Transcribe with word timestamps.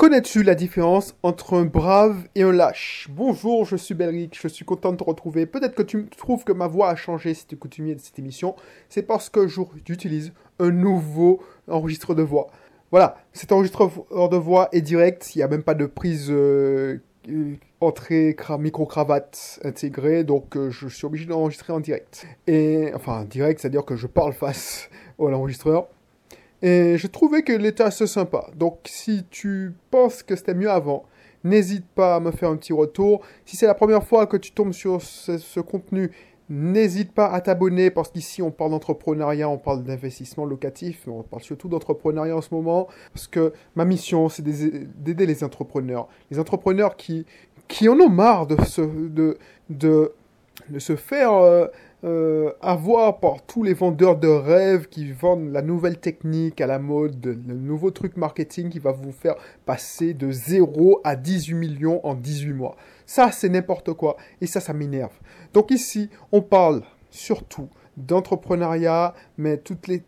Connais-tu 0.00 0.42
la 0.42 0.54
différence 0.54 1.14
entre 1.22 1.52
un 1.52 1.66
brave 1.66 2.26
et 2.34 2.40
un 2.42 2.52
lâche? 2.52 3.06
Bonjour, 3.10 3.66
je 3.66 3.76
suis 3.76 3.92
Belric, 3.92 4.34
je 4.40 4.48
suis 4.48 4.64
content 4.64 4.92
de 4.92 4.96
te 4.96 5.04
retrouver. 5.04 5.44
Peut-être 5.44 5.74
que 5.74 5.82
tu 5.82 6.06
trouves 6.16 6.42
que 6.42 6.52
ma 6.54 6.68
voix 6.68 6.88
a 6.88 6.96
changé 6.96 7.34
si 7.34 7.46
tu 7.46 7.54
es 7.54 7.58
coutumier 7.58 7.94
de 7.94 8.00
cette 8.00 8.18
émission. 8.18 8.56
C'est 8.88 9.02
parce 9.02 9.28
que 9.28 9.46
j'utilise 9.46 10.32
un 10.58 10.70
nouveau 10.70 11.42
enregistreur 11.68 12.16
de 12.16 12.22
voix. 12.22 12.46
Voilà, 12.90 13.18
cet 13.34 13.52
enregistreur 13.52 13.90
de 14.30 14.36
voix 14.38 14.70
est 14.72 14.80
direct, 14.80 15.34
il 15.34 15.38
n'y 15.40 15.44
a 15.44 15.48
même 15.48 15.62
pas 15.62 15.74
de 15.74 15.84
prise 15.84 16.28
euh, 16.30 16.96
entrée 17.82 18.34
micro-cravate 18.58 19.60
intégrée, 19.64 20.24
donc 20.24 20.56
euh, 20.56 20.70
je 20.70 20.88
suis 20.88 21.04
obligé 21.04 21.26
d'enregistrer 21.26 21.74
en 21.74 21.80
direct. 21.80 22.26
Et 22.46 22.90
enfin, 22.94 23.26
direct, 23.26 23.60
c'est-à-dire 23.60 23.84
que 23.84 23.96
je 23.96 24.06
parle 24.06 24.32
face 24.32 24.88
à 25.20 25.28
l'enregistreur. 25.28 25.88
Et 26.62 26.98
je 26.98 27.06
trouvais 27.06 27.42
que 27.42 27.52
l'état 27.52 27.86
assez 27.86 28.06
sympa. 28.06 28.46
Donc 28.56 28.78
si 28.84 29.24
tu 29.30 29.72
penses 29.90 30.22
que 30.22 30.36
c'était 30.36 30.54
mieux 30.54 30.70
avant, 30.70 31.04
n'hésite 31.42 31.86
pas 31.86 32.16
à 32.16 32.20
me 32.20 32.30
faire 32.30 32.50
un 32.50 32.56
petit 32.56 32.72
retour. 32.72 33.22
Si 33.44 33.56
c'est 33.56 33.66
la 33.66 33.74
première 33.74 34.04
fois 34.04 34.26
que 34.26 34.36
tu 34.36 34.52
tombes 34.52 34.72
sur 34.72 35.00
ce, 35.00 35.60
contenu, 35.60 36.10
n'hésite 36.50 37.12
pas 37.12 37.28
à 37.28 37.40
t'abonner 37.40 37.90
parce 37.90 38.10
qu'ici 38.10 38.42
on 38.42 38.50
parle 38.50 38.72
d'entrepreneuriat, 38.72 39.48
on 39.48 39.56
parle 39.56 39.84
d'investissement 39.84 40.44
locatif, 40.44 41.06
on 41.06 41.22
parle 41.22 41.42
surtout 41.42 41.68
d'entrepreneuriat 41.68 42.36
en 42.36 42.42
ce 42.42 42.52
moment 42.52 42.88
parce 43.14 43.26
que 43.26 43.52
ma 43.74 43.84
mission 43.86 44.28
c'est 44.28 44.42
d'aider 44.42 45.26
les 45.26 45.42
entrepreneurs. 45.44 46.08
Les 46.30 46.38
entrepreneurs 46.38 46.96
qui, 46.96 47.24
qui 47.68 47.88
en 47.88 47.98
ont 47.98 48.10
marre 48.10 48.46
de 48.46 48.62
se, 48.64 48.82
de, 48.82 49.38
de, 49.70 50.12
de 50.68 50.78
se 50.78 50.96
faire... 50.96 51.32
Euh, 51.32 51.68
euh, 52.02 52.52
à 52.62 52.76
voir 52.76 53.20
par 53.20 53.42
tous 53.42 53.62
les 53.62 53.74
vendeurs 53.74 54.16
de 54.16 54.28
rêves 54.28 54.88
qui 54.88 55.12
vendent 55.12 55.52
la 55.52 55.60
nouvelle 55.60 55.98
technique 55.98 56.60
à 56.60 56.66
la 56.66 56.78
mode, 56.78 57.38
le 57.46 57.54
nouveau 57.54 57.90
truc 57.90 58.16
marketing 58.16 58.70
qui 58.70 58.78
va 58.78 58.92
vous 58.92 59.12
faire 59.12 59.34
passer 59.66 60.14
de 60.14 60.32
0 60.32 61.00
à 61.04 61.14
18 61.14 61.54
millions 61.54 62.00
en 62.06 62.14
18 62.14 62.52
mois. 62.54 62.76
Ça, 63.04 63.30
c'est 63.32 63.50
n'importe 63.50 63.92
quoi. 63.92 64.16
Et 64.40 64.46
ça, 64.46 64.60
ça 64.60 64.72
m'énerve. 64.72 65.12
Donc 65.52 65.70
ici, 65.70 66.08
on 66.32 66.40
parle 66.40 66.82
surtout 67.10 67.68
d'entrepreneuriat, 67.98 69.14
mais 69.36 69.58
toutes 69.58 69.86
les, 69.86 70.02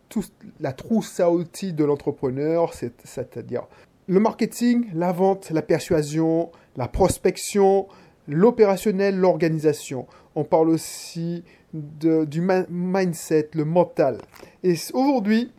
la 0.59 0.73
trousse 0.73 1.19
à 1.19 1.29
outils 1.29 1.73
de 1.73 1.83
l'entrepreneur, 1.83 2.73
c'est-à-dire 2.73 3.67
le 4.07 4.19
marketing, 4.19 4.87
la 4.93 5.11
vente, 5.11 5.51
la 5.51 5.61
persuasion, 5.61 6.51
la 6.75 6.87
prospection, 6.87 7.87
l'opérationnel, 8.27 9.17
l'organisation. 9.17 10.07
On 10.35 10.43
parle 10.43 10.69
aussi 10.69 11.43
du 11.73 12.41
mindset, 12.69 13.49
le 13.53 13.65
mental. 13.65 14.19
Et 14.63 14.75
aujourd'hui, 14.93 15.51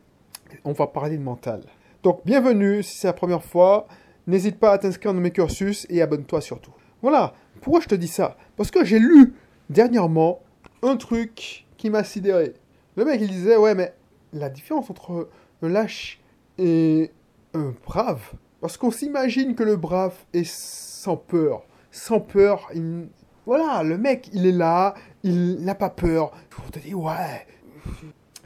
on 0.64 0.72
va 0.72 0.86
parler 0.86 1.18
de 1.18 1.22
mental. 1.22 1.62
Donc, 2.02 2.20
bienvenue, 2.24 2.82
si 2.82 2.98
c'est 2.98 3.08
la 3.08 3.12
première 3.12 3.42
fois, 3.42 3.88
n'hésite 4.26 4.58
pas 4.58 4.72
à 4.72 4.78
t'inscrire 4.78 5.12
dans 5.12 5.20
mes 5.20 5.32
cursus 5.32 5.86
et 5.90 6.02
abonne-toi 6.02 6.40
surtout. 6.40 6.72
Voilà, 7.02 7.34
pourquoi 7.60 7.80
je 7.80 7.88
te 7.88 7.94
dis 7.94 8.08
ça? 8.08 8.36
Parce 8.56 8.70
que 8.70 8.84
j'ai 8.84 8.98
lu 8.98 9.34
dernièrement 9.70 10.40
un 10.82 10.96
truc 10.96 11.66
qui 11.76 11.90
m'a 11.90 12.04
sidéré. 12.04 12.54
Le 12.96 13.04
mec, 13.04 13.20
il 13.20 13.28
disait, 13.28 13.56
ouais, 13.56 13.74
mais 13.74 13.92
la 14.32 14.50
différence 14.50 14.90
entre 14.90 15.28
un 15.62 15.68
lâche 15.68 16.20
et 16.58 17.10
un 17.54 17.74
brave, 17.84 18.34
parce 18.60 18.76
qu'on 18.76 18.90
s'imagine 18.90 19.54
que 19.54 19.64
le 19.64 19.76
brave 19.76 20.14
est 20.32 20.48
sans 20.48 21.16
peur. 21.16 21.64
Sans 21.90 22.20
peur, 22.20 22.70
il, 22.74 23.08
voilà, 23.46 23.82
le 23.82 23.98
mec, 23.98 24.28
il 24.32 24.46
est 24.46 24.52
là, 24.52 24.94
il 25.24 25.64
n'a 25.64 25.74
pas 25.74 25.90
peur. 25.90 26.30
On 26.64 26.70
te 26.70 26.78
dit, 26.78 26.94
ouais, 26.94 27.46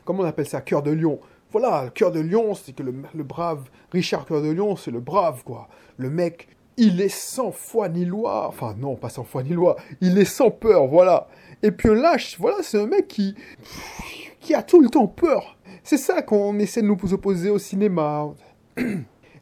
comment 0.04 0.22
on 0.22 0.26
appelle 0.26 0.48
ça, 0.48 0.62
cœur 0.62 0.82
de 0.82 0.92
lion? 0.92 1.20
Voilà, 1.50 1.84
le 1.84 1.90
cœur 1.90 2.12
de 2.12 2.20
lion, 2.20 2.54
c'est 2.54 2.72
que 2.72 2.82
le, 2.82 3.24
brave, 3.24 3.68
Richard 3.90 4.26
Cœur 4.26 4.42
de 4.42 4.50
Lion, 4.50 4.76
c'est 4.76 4.90
le 4.90 5.00
brave, 5.00 5.44
quoi. 5.44 5.68
Le 5.96 6.10
mec, 6.10 6.48
il 6.76 7.00
est 7.00 7.08
sans 7.08 7.52
foi 7.52 7.88
ni 7.88 8.04
loi. 8.04 8.46
Enfin, 8.48 8.76
non, 8.78 8.96
pas 8.96 9.08
sans 9.08 9.24
foi 9.24 9.42
ni 9.42 9.54
loi. 9.54 9.76
Il 10.02 10.18
est 10.18 10.26
sans 10.26 10.50
peur, 10.50 10.86
voilà. 10.86 11.26
Et 11.62 11.70
puis 11.70 11.88
un 11.88 11.94
lâche, 11.94 12.36
voilà, 12.38 12.58
c'est 12.62 12.78
un 12.78 12.86
mec 12.86 13.08
qui, 13.08 13.34
qui 14.40 14.54
a 14.54 14.62
tout 14.62 14.80
le 14.80 14.90
temps 14.90 15.06
peur. 15.06 15.56
C'est 15.82 15.96
ça 15.96 16.20
qu'on 16.20 16.58
essaie 16.58 16.82
de 16.82 16.86
nous 16.86 17.14
opposer 17.14 17.48
au 17.48 17.58
cinéma. 17.58 18.28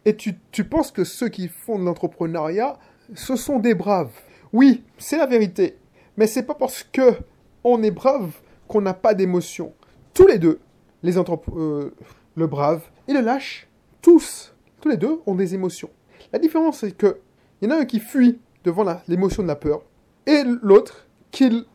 Et 0.04 0.14
tu, 0.14 0.38
tu 0.52 0.62
penses 0.62 0.92
que 0.92 1.02
ceux 1.02 1.28
qui 1.28 1.48
font 1.48 1.76
de 1.76 1.84
l'entrepreneuriat, 1.84 2.78
ce 3.14 3.34
sont 3.34 3.58
des 3.58 3.74
braves? 3.74 4.12
Oui, 4.52 4.84
c'est 4.96 5.18
la 5.18 5.26
vérité. 5.26 5.76
Mais 6.16 6.26
c'est 6.26 6.42
pas 6.42 6.54
parce 6.54 6.82
que 6.82 7.16
on 7.64 7.82
est 7.82 7.90
brave 7.90 8.30
qu'on 8.68 8.80
n'a 8.80 8.94
pas 8.94 9.14
d'émotion. 9.14 9.72
Tous 10.14 10.26
les 10.26 10.38
deux, 10.38 10.60
les 11.02 11.18
euh, 11.18 11.94
le 12.34 12.46
brave 12.46 12.82
et 13.08 13.12
le 13.12 13.20
lâche, 13.20 13.68
tous, 14.02 14.54
tous 14.80 14.88
les 14.88 14.96
deux 14.96 15.20
ont 15.26 15.34
des 15.34 15.54
émotions. 15.54 15.90
La 16.32 16.38
différence, 16.38 16.80
c'est 16.80 16.92
que 16.92 17.20
il 17.60 17.68
y 17.68 17.72
en 17.72 17.76
a 17.76 17.80
un 17.80 17.84
qui 17.84 18.00
fuit 18.00 18.38
devant 18.64 18.84
l'émotion 19.08 19.42
de 19.42 19.48
la 19.48 19.56
peur 19.56 19.82
et 20.26 20.42
l'autre 20.62 21.06
qui, 21.30 21.66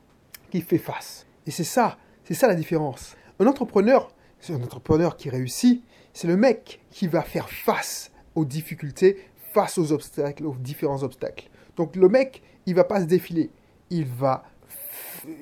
qui 0.52 0.62
fait 0.62 0.78
face. 0.78 1.26
Et 1.48 1.52
c'est 1.52 1.64
ça, 1.64 1.98
c'est 2.24 2.34
ça 2.34 2.48
la 2.48 2.56
différence. 2.56 3.16
Un 3.40 3.48
entrepreneur, 3.48 4.14
c'est 4.40 4.54
un 4.54 4.62
entrepreneur 4.62 5.18
qui 5.18 5.30
réussit, 5.30 5.84
c'est 6.14 6.28
le 6.28 6.38
mec 6.38 6.82
qui 6.92 7.08
va 7.08 7.22
faire 7.22 7.50
face 7.50 8.12
aux 8.36 8.46
difficultés, 8.46 9.18
face 9.54 9.78
aux 9.78 9.92
obstacles, 9.92 10.46
aux 10.46 10.56
différents 10.56 11.04
obstacles. 11.04 11.50
Donc 11.78 11.96
le 11.96 12.10
mec, 12.10 12.44
il 12.66 12.76
va 12.76 12.84
pas 12.84 13.00
se 13.00 13.06
défiler. 13.06 13.50
Il 13.92 14.06
va, 14.06 14.44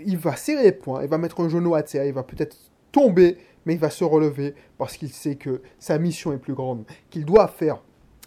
il 0.06 0.18
va 0.18 0.36
serrer 0.36 0.64
les 0.64 0.72
poings, 0.74 1.02
il 1.02 1.10
va 1.10 1.18
mettre 1.18 1.40
un 1.40 1.48
genou 1.48 1.76
à 1.76 1.84
terre, 1.84 2.06
il 2.06 2.14
va 2.14 2.24
peut-être 2.24 2.58
tomber, 2.92 3.38
mais 3.66 3.76
il 3.76 3.80
va 3.80 3.90
se 3.90 4.04
relever 4.04 4.54
parce 4.78 4.98
qu'il 4.98 5.10
sait 5.10 5.36
que 5.36 5.62
sa 5.80 5.98
mission 5.98 6.34
est 6.34 6.38
plus 6.38 6.54
grande, 6.54 6.84
qu'il 7.10 7.24
doit 7.24 7.48
faire. 7.48 7.82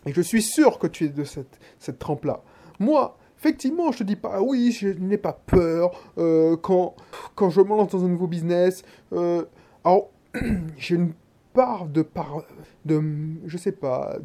Et 0.06 0.12
je 0.12 0.20
suis 0.20 0.42
sûr 0.42 0.78
que 0.78 0.86
tu 0.86 1.04
es 1.04 1.08
de 1.08 1.24
cette, 1.24 1.58
cette 1.78 1.98
trempe-là. 1.98 2.42
Moi, 2.78 3.18
effectivement, 3.38 3.92
je 3.92 3.98
te 3.98 4.04
dis 4.04 4.16
pas, 4.16 4.40
oui, 4.40 4.72
je 4.72 4.88
n'ai 4.88 5.18
pas 5.18 5.32
peur 5.32 5.90
euh, 6.18 6.56
quand, 6.56 6.94
quand 7.34 7.50
je 7.50 7.60
me 7.60 7.68
lance 7.68 7.90
dans 7.90 8.04
un 8.04 8.08
nouveau 8.08 8.26
business. 8.28 8.82
Euh, 9.12 9.44
alors, 9.84 10.10
j'ai 10.76 10.94
une 10.94 11.12
part 11.52 11.86
de, 11.86 12.02
part 12.02 12.42
de, 12.84 13.02
je 13.46 13.56
sais 13.56 13.72
pas, 13.72 14.16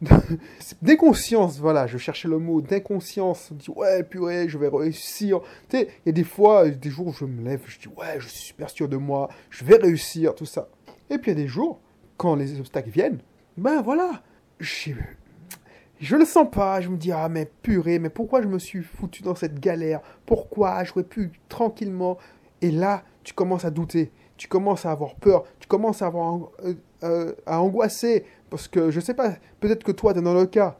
d'inconscience, 0.82 1.58
voilà, 1.58 1.86
je 1.86 1.98
cherchais 1.98 2.28
le 2.28 2.38
mot 2.38 2.60
d'inconscience. 2.60 3.50
Me 3.50 3.56
dis, 3.56 3.70
ouais, 3.70 4.04
purée, 4.04 4.48
je 4.48 4.58
vais 4.58 4.68
réussir. 4.68 5.40
Tu 5.68 5.78
il 5.78 5.86
y 6.06 6.08
a 6.08 6.12
des 6.12 6.24
fois, 6.24 6.68
des 6.68 6.90
jours 6.90 7.08
où 7.08 7.12
je 7.12 7.24
me 7.24 7.42
lève, 7.42 7.62
je 7.66 7.78
dis, 7.78 7.88
ouais, 7.88 8.18
je 8.18 8.28
suis 8.28 8.38
super 8.38 8.70
sûr 8.70 8.88
de 8.88 8.96
moi, 8.96 9.28
je 9.50 9.64
vais 9.64 9.76
réussir, 9.76 10.34
tout 10.34 10.46
ça. 10.46 10.68
Et 11.10 11.18
puis 11.18 11.32
il 11.32 11.38
y 11.38 11.40
a 11.40 11.42
des 11.42 11.48
jours, 11.48 11.80
quand 12.16 12.34
les 12.34 12.58
obstacles 12.60 12.90
viennent, 12.90 13.18
ben 13.56 13.82
voilà, 13.82 14.22
je, 14.60 14.92
je 16.00 16.16
le 16.16 16.24
sens 16.24 16.48
pas, 16.50 16.80
je 16.80 16.88
me 16.88 16.96
dis, 16.96 17.10
ah, 17.10 17.28
mais 17.28 17.50
purée, 17.62 17.98
mais 17.98 18.10
pourquoi 18.10 18.42
je 18.42 18.46
me 18.46 18.58
suis 18.58 18.82
foutu 18.82 19.22
dans 19.22 19.34
cette 19.34 19.58
galère? 19.58 20.00
Pourquoi? 20.26 20.84
J'aurais 20.84 21.04
pu 21.04 21.32
tranquillement. 21.48 22.18
Et 22.60 22.70
là, 22.70 23.02
tu 23.24 23.34
commences 23.34 23.64
à 23.64 23.70
douter, 23.70 24.12
tu 24.36 24.48
commences 24.48 24.86
à 24.86 24.90
avoir 24.90 25.14
peur, 25.16 25.44
commences 25.68 26.02
à 26.02 26.06
avoir 26.06 26.50
euh, 26.64 26.74
euh, 27.04 27.32
à 27.46 27.60
angoisser 27.60 28.24
parce 28.50 28.66
que 28.66 28.90
je 28.90 29.00
sais 29.00 29.14
pas, 29.14 29.34
peut-être 29.60 29.84
que 29.84 29.92
toi, 29.92 30.12
dans 30.14 30.34
le 30.34 30.46
cas, 30.46 30.76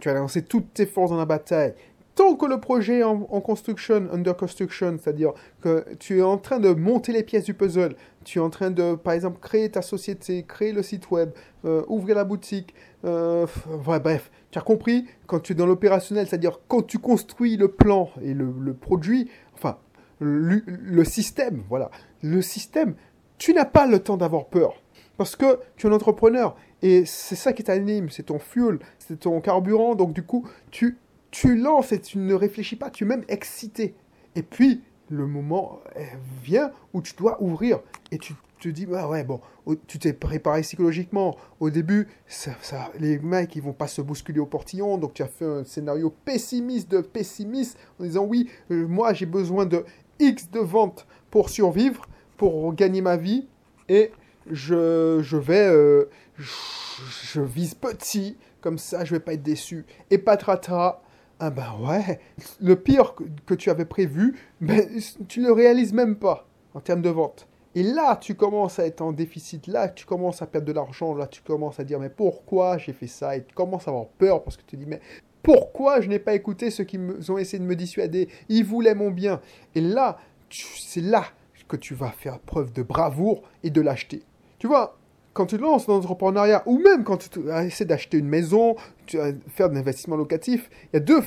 tu 0.00 0.08
as 0.08 0.14
lancé 0.14 0.42
toutes 0.42 0.74
tes 0.74 0.86
forces 0.86 1.10
dans 1.10 1.16
la 1.16 1.24
bataille. 1.24 1.74
Tant 2.14 2.34
que 2.34 2.46
le 2.46 2.60
projet 2.60 3.00
est 3.00 3.02
en, 3.02 3.18
construction, 3.40 4.08
under 4.10 4.34
construction, 4.34 4.96
c'est-à-dire 4.98 5.32
que 5.60 5.84
tu 5.98 6.20
es 6.20 6.22
en 6.22 6.38
train 6.38 6.58
de 6.58 6.70
monter 6.70 7.12
les 7.12 7.22
pièces 7.22 7.44
du 7.44 7.52
puzzle, 7.52 7.94
tu 8.24 8.38
es 8.38 8.40
en 8.40 8.48
train 8.48 8.70
de, 8.70 8.94
par 8.94 9.12
exemple, 9.12 9.38
créer 9.38 9.70
ta 9.70 9.82
société, 9.82 10.42
créer 10.42 10.72
le 10.72 10.82
site 10.82 11.10
web, 11.10 11.30
euh, 11.66 11.82
ouvrir 11.88 12.16
la 12.16 12.24
boutique, 12.24 12.74
euh, 13.04 13.46
bref, 13.84 14.30
tu 14.50 14.58
as 14.58 14.62
compris, 14.62 15.04
quand 15.26 15.40
tu 15.40 15.52
es 15.52 15.54
dans 15.54 15.66
l'opérationnel, 15.66 16.26
c'est-à-dire 16.26 16.60
quand 16.68 16.86
tu 16.86 16.98
construis 16.98 17.58
le 17.58 17.68
plan 17.68 18.08
et 18.22 18.32
le, 18.32 18.72
produit, 18.72 19.30
enfin, 19.52 19.76
le 20.20 21.04
système, 21.04 21.64
voilà, 21.68 21.90
le 22.22 22.40
système, 22.40 22.94
tu 23.38 23.52
n'as 23.52 23.64
pas 23.64 23.86
le 23.86 24.00
temps 24.00 24.16
d'avoir 24.16 24.46
peur. 24.46 24.82
Parce 25.16 25.36
que 25.36 25.58
tu 25.76 25.86
es 25.86 25.90
un 25.90 25.92
entrepreneur 25.94 26.56
et 26.82 27.04
c'est 27.06 27.36
ça 27.36 27.52
qui 27.52 27.64
t'anime, 27.64 28.10
c'est 28.10 28.24
ton 28.24 28.38
fuel, 28.38 28.78
c'est 28.98 29.20
ton 29.20 29.40
carburant. 29.40 29.94
Donc 29.94 30.12
du 30.12 30.22
coup, 30.22 30.46
tu, 30.70 30.98
tu 31.30 31.56
lances 31.56 31.92
et 31.92 32.00
tu 32.00 32.18
ne 32.18 32.34
réfléchis 32.34 32.76
pas, 32.76 32.90
tu 32.90 33.04
es 33.04 33.06
même 33.06 33.24
excité. 33.28 33.94
Et 34.34 34.42
puis, 34.42 34.82
le 35.08 35.26
moment 35.26 35.80
euh, 35.96 36.04
vient 36.42 36.70
où 36.92 37.00
tu 37.00 37.14
dois 37.14 37.42
ouvrir 37.42 37.80
et 38.10 38.18
tu 38.18 38.34
te 38.60 38.68
dis, 38.68 38.86
bah 38.86 39.08
ouais, 39.08 39.24
bon, 39.24 39.40
tu 39.86 39.98
t'es 39.98 40.12
préparé 40.12 40.62
psychologiquement. 40.62 41.36
Au 41.60 41.70
début, 41.70 42.08
ça, 42.26 42.52
ça, 42.62 42.90
les 42.98 43.18
mecs, 43.18 43.54
ils 43.56 43.62
vont 43.62 43.72
pas 43.72 43.88
se 43.88 44.02
bousculer 44.02 44.40
au 44.40 44.46
portillon. 44.46 44.98
Donc 44.98 45.14
tu 45.14 45.22
as 45.22 45.28
fait 45.28 45.44
un 45.44 45.64
scénario 45.64 46.12
pessimiste 46.24 46.90
de 46.90 47.00
pessimiste 47.00 47.78
en 48.00 48.04
disant, 48.04 48.24
oui, 48.24 48.50
euh, 48.70 48.86
moi 48.86 49.14
j'ai 49.14 49.26
besoin 49.26 49.66
de 49.66 49.84
X 50.18 50.50
de 50.50 50.60
ventes 50.60 51.06
pour 51.30 51.50
survivre, 51.50 52.06
pour 52.36 52.74
gagner 52.74 53.00
ma 53.00 53.16
vie. 53.16 53.46
Et 53.88 54.10
je, 54.50 55.20
je 55.22 55.36
vais, 55.36 55.66
euh, 55.66 56.08
je, 56.38 57.40
vise 57.40 57.74
petit, 57.74 58.36
comme 58.60 58.78
ça 58.78 59.04
je 59.04 59.14
vais 59.14 59.20
pas 59.20 59.34
être 59.34 59.42
déçu. 59.42 59.84
Et 60.10 60.18
patratra, 60.18 61.02
ah 61.40 61.50
ben 61.50 61.74
ouais, 61.80 62.20
le 62.60 62.76
pire 62.76 63.14
que, 63.46 63.54
tu 63.54 63.70
avais 63.70 63.84
prévu, 63.84 64.38
ben, 64.60 64.88
tu 65.28 65.40
ne 65.40 65.46
le 65.46 65.52
réalises 65.52 65.92
même 65.92 66.16
pas 66.16 66.46
en 66.74 66.80
termes 66.80 67.02
de 67.02 67.10
vente. 67.10 67.46
Et 67.74 67.82
là, 67.82 68.16
tu 68.16 68.34
commences 68.34 68.78
à 68.78 68.86
être 68.86 69.02
en 69.02 69.12
déficit, 69.12 69.66
là, 69.66 69.90
tu 69.90 70.06
commences 70.06 70.40
à 70.40 70.46
perdre 70.46 70.66
de 70.66 70.72
l'argent, 70.72 71.14
là, 71.14 71.26
tu 71.26 71.42
commences 71.42 71.78
à 71.78 71.84
dire, 71.84 72.00
mais 72.00 72.08
pourquoi 72.08 72.78
j'ai 72.78 72.94
fait 72.94 73.06
ça? 73.06 73.36
Et 73.36 73.44
tu 73.44 73.54
commences 73.54 73.86
à 73.86 73.90
avoir 73.90 74.06
peur 74.06 74.42
parce 74.42 74.56
que 74.56 74.62
tu 74.62 74.68
te 74.68 74.76
dis, 74.76 74.86
mais 74.86 75.00
pourquoi 75.42 76.00
je 76.00 76.08
n'ai 76.08 76.18
pas 76.18 76.34
écouté 76.34 76.70
ceux 76.70 76.84
qui 76.84 76.98
ont 77.28 77.36
essayé 77.36 77.58
de 77.58 77.68
me 77.68 77.76
dissuader? 77.76 78.28
Ils 78.48 78.64
voulaient 78.64 78.94
mon 78.94 79.10
bien. 79.10 79.42
Et 79.74 79.82
là, 79.82 80.18
c'est 80.48 81.02
là 81.02 81.24
que 81.68 81.76
tu 81.76 81.94
vas 81.94 82.10
faire 82.10 82.38
preuve 82.38 82.72
de 82.72 82.82
bravoure 82.82 83.42
et 83.62 83.70
de 83.70 83.80
lâcheté. 83.80 84.22
Tu 84.58 84.66
vois, 84.66 84.98
quand 85.32 85.46
tu 85.46 85.58
lances 85.58 85.86
dans 85.86 85.94
l'entrepreneuriat, 85.94 86.62
ou 86.66 86.78
même 86.78 87.04
quand 87.04 87.28
tu 87.28 87.40
essaies 87.50 87.84
d'acheter 87.84 88.18
une 88.18 88.28
maison, 88.28 88.76
tu 89.06 89.18
vas 89.18 89.32
faire 89.48 89.68
de 89.68 89.74
l'investissement 89.74 90.16
locatif, 90.16 90.70
il 90.92 90.96
y, 90.96 90.96
a 90.96 91.00
deux, 91.00 91.22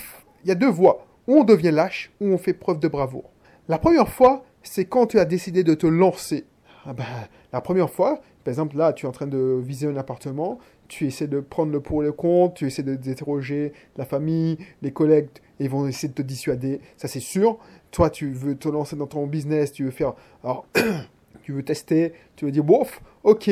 il 0.45 0.65
voies. 0.65 1.05
Ou 1.27 1.41
on 1.41 1.43
devient 1.43 1.71
lâche, 1.71 2.11
ou 2.19 2.27
on 2.27 2.37
fait 2.37 2.53
preuve 2.53 2.79
de 2.79 2.87
bravoure. 2.87 3.29
La 3.67 3.77
première 3.77 4.09
fois, 4.09 4.43
c'est 4.63 4.85
quand 4.85 5.05
tu 5.05 5.19
as 5.19 5.25
décidé 5.25 5.63
de 5.63 5.75
te 5.75 5.85
lancer. 5.85 6.45
Ah 6.85 6.93
ben, 6.93 7.05
la 7.53 7.61
première 7.61 7.89
fois, 7.89 8.21
par 8.43 8.51
exemple, 8.51 8.77
là, 8.77 8.93
tu 8.93 9.05
es 9.05 9.09
en 9.09 9.11
train 9.11 9.27
de 9.27 9.59
viser 9.61 9.87
un 9.87 9.97
appartement, 9.97 10.59
tu 10.87 11.05
essaies 11.05 11.27
de 11.27 11.39
prendre 11.39 11.71
le 11.71 11.81
pour 11.81 12.03
et 12.03 12.05
le 12.05 12.11
contre, 12.11 12.55
tu 12.55 12.67
essaies 12.67 12.83
d'interroger 12.83 13.73
la 13.97 14.05
famille, 14.05 14.57
les 14.81 14.91
collègues, 14.91 15.27
et 15.59 15.65
ils 15.65 15.69
vont 15.69 15.87
essayer 15.87 16.07
de 16.07 16.13
te 16.13 16.21
dissuader, 16.21 16.81
ça 16.97 17.07
c'est 17.07 17.19
sûr. 17.19 17.57
Toi, 17.91 18.09
tu 18.09 18.31
veux 18.31 18.55
te 18.55 18.69
lancer 18.69 18.95
dans 18.95 19.07
ton 19.07 19.27
business, 19.27 19.71
tu 19.71 19.83
veux 19.83 19.91
faire... 19.91 20.13
Alors, 20.43 20.65
tu 21.43 21.51
veux 21.51 21.63
tester, 21.63 22.13
tu 22.35 22.45
veux 22.45 22.51
dire, 22.51 22.63
bof, 22.63 23.01
ok, 23.23 23.49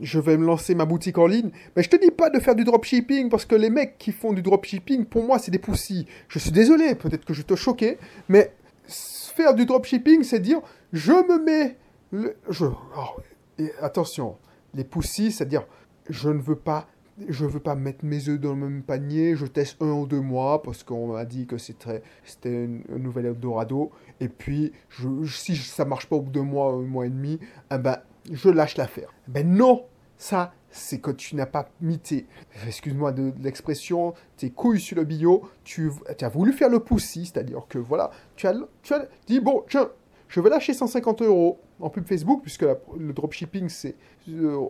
je 0.00 0.18
vais 0.18 0.36
me 0.36 0.46
lancer 0.46 0.74
ma 0.74 0.84
boutique 0.84 1.18
en 1.18 1.26
ligne. 1.26 1.50
Mais 1.76 1.82
je 1.82 1.88
te 1.88 1.96
dis 1.96 2.10
pas 2.10 2.30
de 2.30 2.38
faire 2.38 2.54
du 2.54 2.64
dropshipping 2.64 3.28
parce 3.28 3.44
que 3.44 3.54
les 3.54 3.70
mecs 3.70 3.98
qui 3.98 4.12
font 4.12 4.32
du 4.32 4.42
dropshipping, 4.42 5.04
pour 5.04 5.24
moi, 5.24 5.38
c'est 5.38 5.50
des 5.50 5.58
poussis. 5.58 6.06
Je 6.28 6.38
suis 6.38 6.50
désolé, 6.50 6.94
peut-être 6.94 7.24
que 7.24 7.34
je 7.34 7.42
te 7.42 7.54
choquais, 7.54 7.98
mais 8.28 8.52
faire 8.86 9.54
du 9.54 9.66
dropshipping, 9.66 10.22
c'est 10.22 10.40
dire 10.40 10.60
je 10.92 11.12
me 11.12 11.44
mets. 11.44 11.76
Le, 12.10 12.36
je, 12.48 12.64
attention, 13.80 14.36
les 14.74 14.84
poussis, 14.84 15.32
c'est-à-dire 15.32 15.66
je 16.08 16.30
ne 16.30 16.40
veux 16.40 16.56
pas. 16.56 16.86
Je 17.26 17.44
veux 17.44 17.58
pas 17.58 17.74
mettre 17.74 18.04
mes 18.04 18.28
œufs 18.28 18.38
dans 18.38 18.50
le 18.50 18.60
même 18.60 18.82
panier, 18.84 19.34
je 19.34 19.44
teste 19.44 19.82
un 19.82 19.90
ou 19.90 20.06
deux 20.06 20.20
mois 20.20 20.62
parce 20.62 20.84
qu'on 20.84 21.14
m'a 21.14 21.24
dit 21.24 21.46
que 21.46 21.58
c'était 21.58 22.00
un 22.44 22.98
nouvel 22.98 23.26
Eldorado. 23.26 23.90
Et 24.20 24.28
puis, 24.28 24.70
je, 24.88 25.08
si 25.26 25.56
ça 25.56 25.84
marche 25.84 26.06
pas 26.06 26.14
au 26.14 26.20
bout 26.20 26.30
de 26.30 26.38
mois, 26.38 26.72
un 26.72 26.82
mois 26.82 27.06
et 27.06 27.10
demi, 27.10 27.40
eh 27.72 27.78
ben, 27.78 27.98
je 28.30 28.48
lâche 28.48 28.76
l'affaire. 28.76 29.12
Ben 29.26 29.52
non, 29.52 29.86
ça, 30.16 30.52
c'est 30.70 31.00
que 31.00 31.10
tu 31.10 31.36
n'as 31.36 31.46
pas 31.46 31.70
mis 31.80 31.98
tes, 31.98 32.26
excuse-moi 32.66 33.12
de, 33.12 33.32
l'expression, 33.42 34.14
tes 34.36 34.50
couilles 34.50 34.80
sur 34.80 34.96
le 34.96 35.04
bio, 35.04 35.48
tu, 35.64 35.90
as 36.20 36.28
voulu 36.28 36.52
faire 36.52 36.68
le 36.68 36.80
poussi, 36.80 37.26
c'est-à-dire 37.26 37.62
que 37.68 37.78
voilà, 37.78 38.10
tu 38.36 38.46
as, 38.46 38.54
tu 38.82 38.94
as 38.94 39.08
dit, 39.26 39.40
bon, 39.40 39.64
tiens, 39.68 39.90
je 40.28 40.40
vais 40.40 40.50
lâcher 40.50 40.74
150 40.74 41.22
euros 41.22 41.60
en 41.80 41.90
pub 41.90 42.06
Facebook, 42.06 42.42
puisque 42.42 42.62
le 42.62 43.12
dropshipping, 43.12 43.68
c'est 43.68 43.96
euh, 44.28 44.66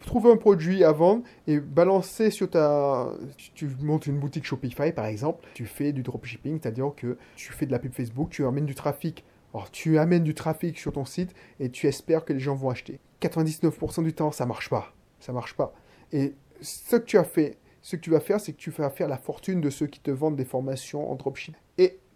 trouver 0.00 0.32
un 0.32 0.36
produit 0.36 0.82
à 0.82 0.92
vendre 0.92 1.22
et 1.46 1.60
balancer 1.60 2.30
sur 2.30 2.48
ta... 2.48 3.10
Tu, 3.54 3.68
montes 3.82 4.06
une 4.06 4.18
boutique 4.18 4.44
Shopify, 4.44 4.92
par 4.92 5.06
exemple, 5.06 5.46
tu 5.54 5.66
fais 5.66 5.92
du 5.92 6.02
dropshipping, 6.02 6.58
c'est-à-dire 6.60 6.92
que 6.96 7.18
tu 7.36 7.52
fais 7.52 7.66
de 7.66 7.72
la 7.72 7.78
pub 7.78 7.92
Facebook, 7.92 8.30
tu 8.30 8.44
amènes 8.46 8.66
du 8.66 8.74
trafic 8.74 9.24
alors, 9.54 9.70
tu 9.70 9.98
amènes 9.98 10.24
du 10.24 10.34
trafic 10.34 10.76
sur 10.80 10.92
ton 10.92 11.04
site 11.04 11.32
et 11.60 11.70
tu 11.70 11.86
espères 11.86 12.24
que 12.24 12.32
les 12.32 12.40
gens 12.40 12.56
vont 12.56 12.70
acheter. 12.70 12.98
99% 13.22 14.02
du 14.02 14.12
temps, 14.12 14.32
ça 14.32 14.46
marche 14.46 14.68
pas. 14.68 14.92
Ça 15.20 15.32
marche 15.32 15.54
pas. 15.54 15.72
Et 16.12 16.34
ce 16.60 16.96
que 16.96 17.04
tu 17.04 17.18
as 17.18 17.24
fait, 17.24 17.56
ce 17.80 17.94
que 17.94 18.00
tu 18.00 18.10
vas 18.10 18.18
faire, 18.18 18.40
c'est 18.40 18.52
que 18.52 18.58
tu 18.58 18.70
vas 18.70 18.90
faire 18.90 19.06
la 19.06 19.16
fortune 19.16 19.60
de 19.60 19.70
ceux 19.70 19.86
qui 19.86 20.00
te 20.00 20.10
vendent 20.10 20.34
des 20.34 20.44
formations 20.44 21.08
en 21.08 21.14
dropshipping. 21.14 21.60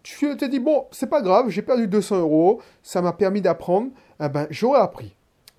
Tu 0.03 0.35
te 0.37 0.45
dis, 0.45 0.59
bon, 0.59 0.87
c'est 0.91 1.09
pas 1.09 1.21
grave, 1.21 1.49
j'ai 1.49 1.61
perdu 1.61 1.87
200 1.87 2.19
euros, 2.19 2.61
ça 2.83 3.01
m'a 3.01 3.13
permis 3.13 3.41
d'apprendre, 3.41 3.91
eh 4.23 4.29
ben, 4.29 4.47
j'aurais 4.49 4.79
appris. 4.79 5.15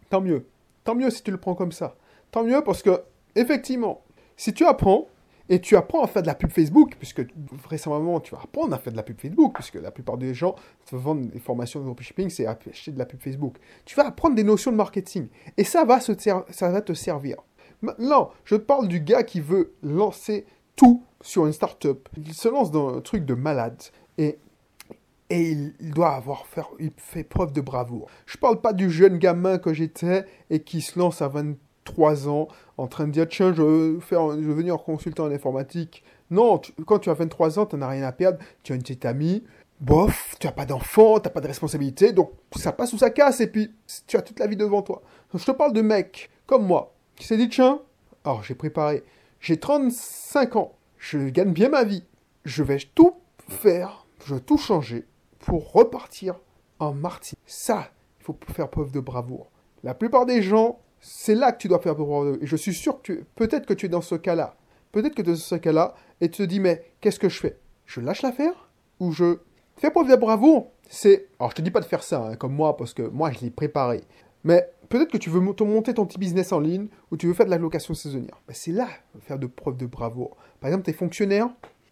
Tant 0.08 0.20
mieux. 0.20 0.46
Tant 0.84 0.94
mieux 0.94 1.10
si 1.10 1.22
tu 1.22 1.30
le 1.30 1.36
prends 1.36 1.54
comme 1.54 1.72
ça. 1.72 1.96
Tant 2.30 2.44
mieux 2.44 2.62
parce 2.62 2.82
que, 2.82 3.02
effectivement, 3.34 4.02
si 4.36 4.52
tu 4.54 4.64
apprends, 4.64 5.08
et 5.50 5.60
tu 5.60 5.76
apprends 5.76 6.04
à 6.04 6.06
faire 6.06 6.22
de 6.22 6.28
la 6.28 6.36
pub 6.36 6.52
Facebook, 6.52 6.94
puisque 6.96 7.22
vraisemblablement 7.64 8.20
tu 8.20 8.36
vas 8.36 8.40
apprendre 8.42 8.72
à 8.72 8.78
faire 8.78 8.92
de 8.92 8.96
la 8.96 9.02
pub 9.02 9.20
Facebook, 9.20 9.52
puisque 9.54 9.74
la 9.74 9.90
plupart 9.90 10.16
des 10.16 10.32
gens 10.32 10.54
te 10.86 10.94
vendent 10.94 11.28
des 11.28 11.40
formations 11.40 11.80
de 11.80 11.86
dropshipping, 11.86 12.30
c'est 12.30 12.46
acheter 12.46 12.92
de 12.92 12.98
la 12.98 13.04
pub 13.04 13.20
Facebook. 13.20 13.56
Tu 13.84 13.96
vas 13.96 14.06
apprendre 14.06 14.36
des 14.36 14.44
notions 14.44 14.70
de 14.70 14.76
marketing. 14.76 15.26
Et 15.56 15.64
ça 15.64 15.84
va, 15.84 15.98
se 15.98 16.12
ça 16.16 16.70
va 16.70 16.80
te 16.80 16.92
servir. 16.92 17.36
Maintenant, 17.82 18.30
je 18.44 18.54
parle 18.54 18.86
du 18.86 19.00
gars 19.00 19.24
qui 19.24 19.40
veut 19.40 19.74
lancer 19.82 20.46
sur 21.20 21.46
une 21.46 21.52
startup. 21.52 22.08
Il 22.16 22.34
se 22.34 22.48
lance 22.48 22.70
dans 22.70 22.96
un 22.96 23.00
truc 23.00 23.24
de 23.24 23.34
malade. 23.34 23.82
Et 24.18 24.38
et 25.30 25.52
il, 25.52 25.92
doit 25.94 26.10
avoir 26.10 26.44
faire, 26.46 26.68
il 26.80 26.90
fait 26.96 27.22
preuve 27.22 27.52
de 27.52 27.60
bravoure. 27.60 28.08
Je 28.26 28.36
parle 28.36 28.60
pas 28.60 28.72
du 28.72 28.90
jeune 28.90 29.16
gamin 29.18 29.58
que 29.58 29.72
j'étais 29.72 30.24
et 30.50 30.60
qui 30.60 30.80
se 30.80 30.98
lance 30.98 31.22
à 31.22 31.28
20, 31.28 31.54
trois 31.84 32.28
ans 32.28 32.48
en 32.76 32.86
train 32.88 33.06
de 33.06 33.12
dire 33.12 33.28
tiens, 33.28 33.52
je 33.54 33.62
veux, 33.62 34.00
faire, 34.00 34.32
je 34.32 34.50
veux 34.50 34.76
consultant 34.76 35.26
en 35.26 35.30
informatique. 35.30 36.02
Non, 36.30 36.60
quand 36.86 36.98
tu 36.98 37.10
as 37.10 37.14
23 37.14 37.58
ans, 37.58 37.66
tu 37.66 37.76
n'as 37.76 37.88
rien 37.88 38.04
à 38.04 38.12
perdre, 38.12 38.38
tu 38.62 38.72
as 38.72 38.76
une 38.76 38.82
petite 38.82 39.04
amie, 39.04 39.44
bof, 39.80 40.36
tu 40.40 40.46
n'as 40.46 40.52
pas 40.52 40.66
d'enfant, 40.66 41.18
tu 41.18 41.28
n'as 41.28 41.30
pas 41.30 41.40
de 41.40 41.46
responsabilité, 41.46 42.12
donc 42.12 42.32
ça 42.56 42.72
passe 42.72 42.92
ou 42.92 42.98
ça 42.98 43.10
casse, 43.10 43.40
et 43.40 43.48
puis 43.48 43.72
tu 44.06 44.16
as 44.16 44.22
toute 44.22 44.38
la 44.38 44.46
vie 44.46 44.56
devant 44.56 44.82
toi. 44.82 45.02
je 45.34 45.44
te 45.44 45.50
parle 45.50 45.72
de 45.72 45.82
mec 45.82 46.30
comme 46.46 46.66
moi 46.66 46.94
qui 47.16 47.26
s'est 47.26 47.36
dit 47.36 47.48
tiens, 47.48 47.80
alors 48.24 48.42
j'ai 48.42 48.54
préparé, 48.54 49.04
j'ai 49.40 49.58
35 49.58 50.56
ans, 50.56 50.76
je 50.98 51.18
gagne 51.18 51.52
bien 51.52 51.68
ma 51.68 51.84
vie, 51.84 52.04
je 52.44 52.62
vais 52.62 52.78
tout 52.94 53.14
faire, 53.48 54.06
je 54.24 54.34
vais 54.34 54.40
tout 54.40 54.58
changer 54.58 55.06
pour 55.40 55.72
repartir 55.72 56.38
en 56.78 56.92
Martin. 56.92 57.36
Ça, 57.46 57.90
il 58.20 58.24
faut 58.24 58.38
faire 58.52 58.68
preuve 58.68 58.92
de 58.92 59.00
bravoure. 59.00 59.50
La 59.82 59.94
plupart 59.94 60.26
des 60.26 60.42
gens 60.42 60.80
c'est 61.00 61.34
là 61.34 61.52
que 61.52 61.58
tu 61.58 61.68
dois 61.68 61.78
faire 61.80 61.96
preuve 61.96 62.38
Et 62.42 62.46
je 62.46 62.56
suis 62.56 62.74
sûr 62.74 63.00
que 63.02 63.24
peut-être 63.34 63.66
que 63.66 63.74
tu 63.74 63.86
es 63.86 63.88
dans 63.88 64.02
ce 64.02 64.14
cas-là. 64.14 64.56
Peut-être 64.92 65.14
que 65.14 65.22
tu 65.22 65.30
es 65.30 65.32
dans 65.32 65.38
ce 65.38 65.54
cas-là 65.54 65.94
et 66.20 66.28
tu 66.28 66.38
te 66.38 66.42
dis, 66.42 66.60
mais 66.60 66.84
qu'est-ce 67.00 67.18
que 67.18 67.28
je 67.28 67.40
fais? 67.40 67.58
Je 67.86 68.00
lâche 68.00 68.22
l'affaire 68.22 68.70
Ou 69.00 69.12
je 69.12 69.38
fais 69.76 69.90
preuve 69.90 70.10
de 70.10 70.16
bravoure? 70.16 70.70
C'est. 70.88 71.28
Alors, 71.38 71.50
je 71.50 71.56
te 71.56 71.62
dis 71.62 71.70
pas 71.70 71.80
de 71.80 71.86
faire 71.86 72.02
ça, 72.02 72.22
hein, 72.22 72.36
comme 72.36 72.52
moi, 72.52 72.76
parce 72.76 72.92
que 72.92 73.02
moi, 73.02 73.30
je 73.30 73.40
l'ai 73.40 73.50
préparé. 73.50 74.02
Mais 74.44 74.70
peut-être 74.88 75.10
que 75.10 75.18
tu 75.18 75.30
veux 75.30 75.40
monter 75.40 75.94
ton 75.94 76.06
petit 76.06 76.18
business 76.18 76.52
en 76.52 76.60
ligne 76.60 76.88
ou 77.10 77.16
tu 77.16 77.26
veux 77.26 77.34
faire 77.34 77.46
de 77.46 77.50
la 77.50 77.58
location 77.58 77.94
saisonnière. 77.94 78.40
c'est 78.50 78.72
là, 78.72 78.88
faire 79.20 79.38
de 79.38 79.46
preuve 79.46 79.76
de 79.76 79.86
bravoure. 79.86 80.36
Par 80.60 80.68
exemple, 80.68 80.84
tu 80.84 80.90
es 80.90 80.94
fonctionnaire, 80.94 81.48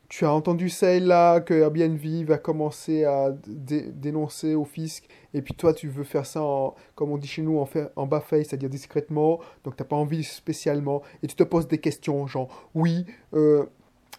tu 0.08 0.24
as 0.24 0.32
entendu 0.32 0.70
ça 0.70 0.92
et 0.92 1.00
là 1.00 1.40
que 1.40 1.52
Airbnb 1.52 2.26
va 2.26 2.38
commencer 2.38 3.04
à 3.04 3.30
dénoncer 3.46 4.54
au 4.54 4.64
fisc, 4.64 5.06
et 5.34 5.42
puis 5.42 5.54
toi 5.54 5.74
tu 5.74 5.88
veux 5.88 6.04
faire 6.04 6.24
ça, 6.24 6.42
en, 6.42 6.74
comme 6.94 7.12
on 7.12 7.18
dit 7.18 7.28
chez 7.28 7.42
nous, 7.42 7.58
en, 7.58 7.68
en 7.96 8.06
bas 8.06 8.20
face, 8.20 8.48
c'est-à-dire 8.48 8.70
discrètement, 8.70 9.40
donc 9.64 9.76
tu 9.76 9.82
n'as 9.82 9.86
pas 9.86 9.96
envie 9.96 10.24
spécialement, 10.24 11.02
et 11.22 11.26
tu 11.26 11.36
te 11.36 11.42
poses 11.42 11.68
des 11.68 11.78
questions, 11.78 12.26
genre, 12.26 12.48
oui, 12.74 13.04
euh, 13.34 13.66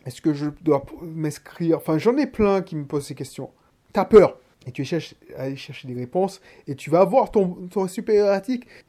est-ce 0.06 0.22
que 0.22 0.34
je 0.34 0.46
dois 0.62 0.86
m'inscrire? 1.02 1.78
Enfin, 1.78 1.98
j'en 1.98 2.16
ai 2.18 2.28
plein 2.28 2.62
qui 2.62 2.76
me 2.76 2.86
posent 2.86 3.07
ces 3.07 3.16
questions. 3.16 3.50
Tu 3.94 4.00
as 4.00 4.06
peur, 4.06 4.38
et 4.69 4.71
tu 4.71 4.85
cherches 4.85 5.16
à 5.35 5.44
aller 5.44 5.56
chercher 5.56 5.88
des 5.88 5.95
réponses, 5.95 6.42
et 6.68 6.76
tu 6.76 6.92
vas 6.92 7.02
avoir 7.02 7.31
ton, 7.31 7.68
ton 7.71 7.88
supérieur 7.88 8.40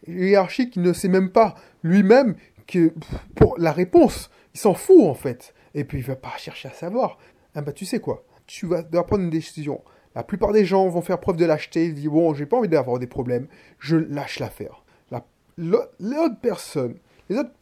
hiérarchique 0.07 0.73
qui 0.75 0.79
ne 0.79 0.93
sait 0.93 1.09
même 1.09 1.31
pas 1.31 1.55
lui-même 1.83 2.37
que 2.67 2.93
pour 3.35 3.57
la 3.59 3.73
réponse, 3.73 4.31
il 4.55 4.61
s'en 4.61 4.75
fout 4.75 5.05
en 5.07 5.15
fait 5.15 5.55
et 5.75 5.85
puis 5.85 5.99
il 5.99 6.05
va 6.05 6.17
pas 6.17 6.37
chercher 6.37 6.69
à 6.69 6.73
savoir. 6.73 7.17
Ah 7.55 7.63
bah 7.63 7.73
tu 7.73 7.87
sais 7.87 7.99
quoi, 7.99 8.25
tu 8.47 8.67
vas 8.67 8.83
devoir 8.83 9.07
prendre 9.07 9.25
une 9.25 9.31
décision. 9.31 9.81
La 10.15 10.23
plupart 10.23 10.53
des 10.53 10.67
gens 10.67 10.87
vont 10.89 11.01
faire 11.01 11.19
preuve 11.19 11.37
de 11.37 11.47
lâcheté, 11.47 11.87
ils 11.87 11.95
disent 11.95 12.09
bon, 12.09 12.35
j'ai 12.35 12.45
pas 12.45 12.59
envie 12.59 12.69
d'avoir 12.69 12.99
des 12.99 13.07
problèmes, 13.07 13.47
je 13.79 13.97
lâche 13.97 14.39
l'affaire. 14.39 14.85
La, 15.11 15.25
les 15.57 16.17
autres 16.17 16.41
personnes, 16.43 16.97
les 17.31 17.39
autres 17.39 17.53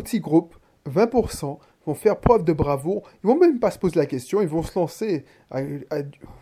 petits 0.00 0.20
groupes, 0.20 0.54
20%, 0.90 1.58
vont 1.86 1.94
faire 1.94 2.18
preuve 2.18 2.44
de 2.44 2.52
bravoure, 2.52 3.08
ils 3.22 3.26
vont 3.26 3.38
même 3.38 3.58
pas 3.58 3.70
se 3.70 3.78
poser 3.78 3.96
la 3.96 4.06
question, 4.06 4.40
ils 4.40 4.48
vont 4.48 4.62
se 4.62 4.78
lancer. 4.78 5.24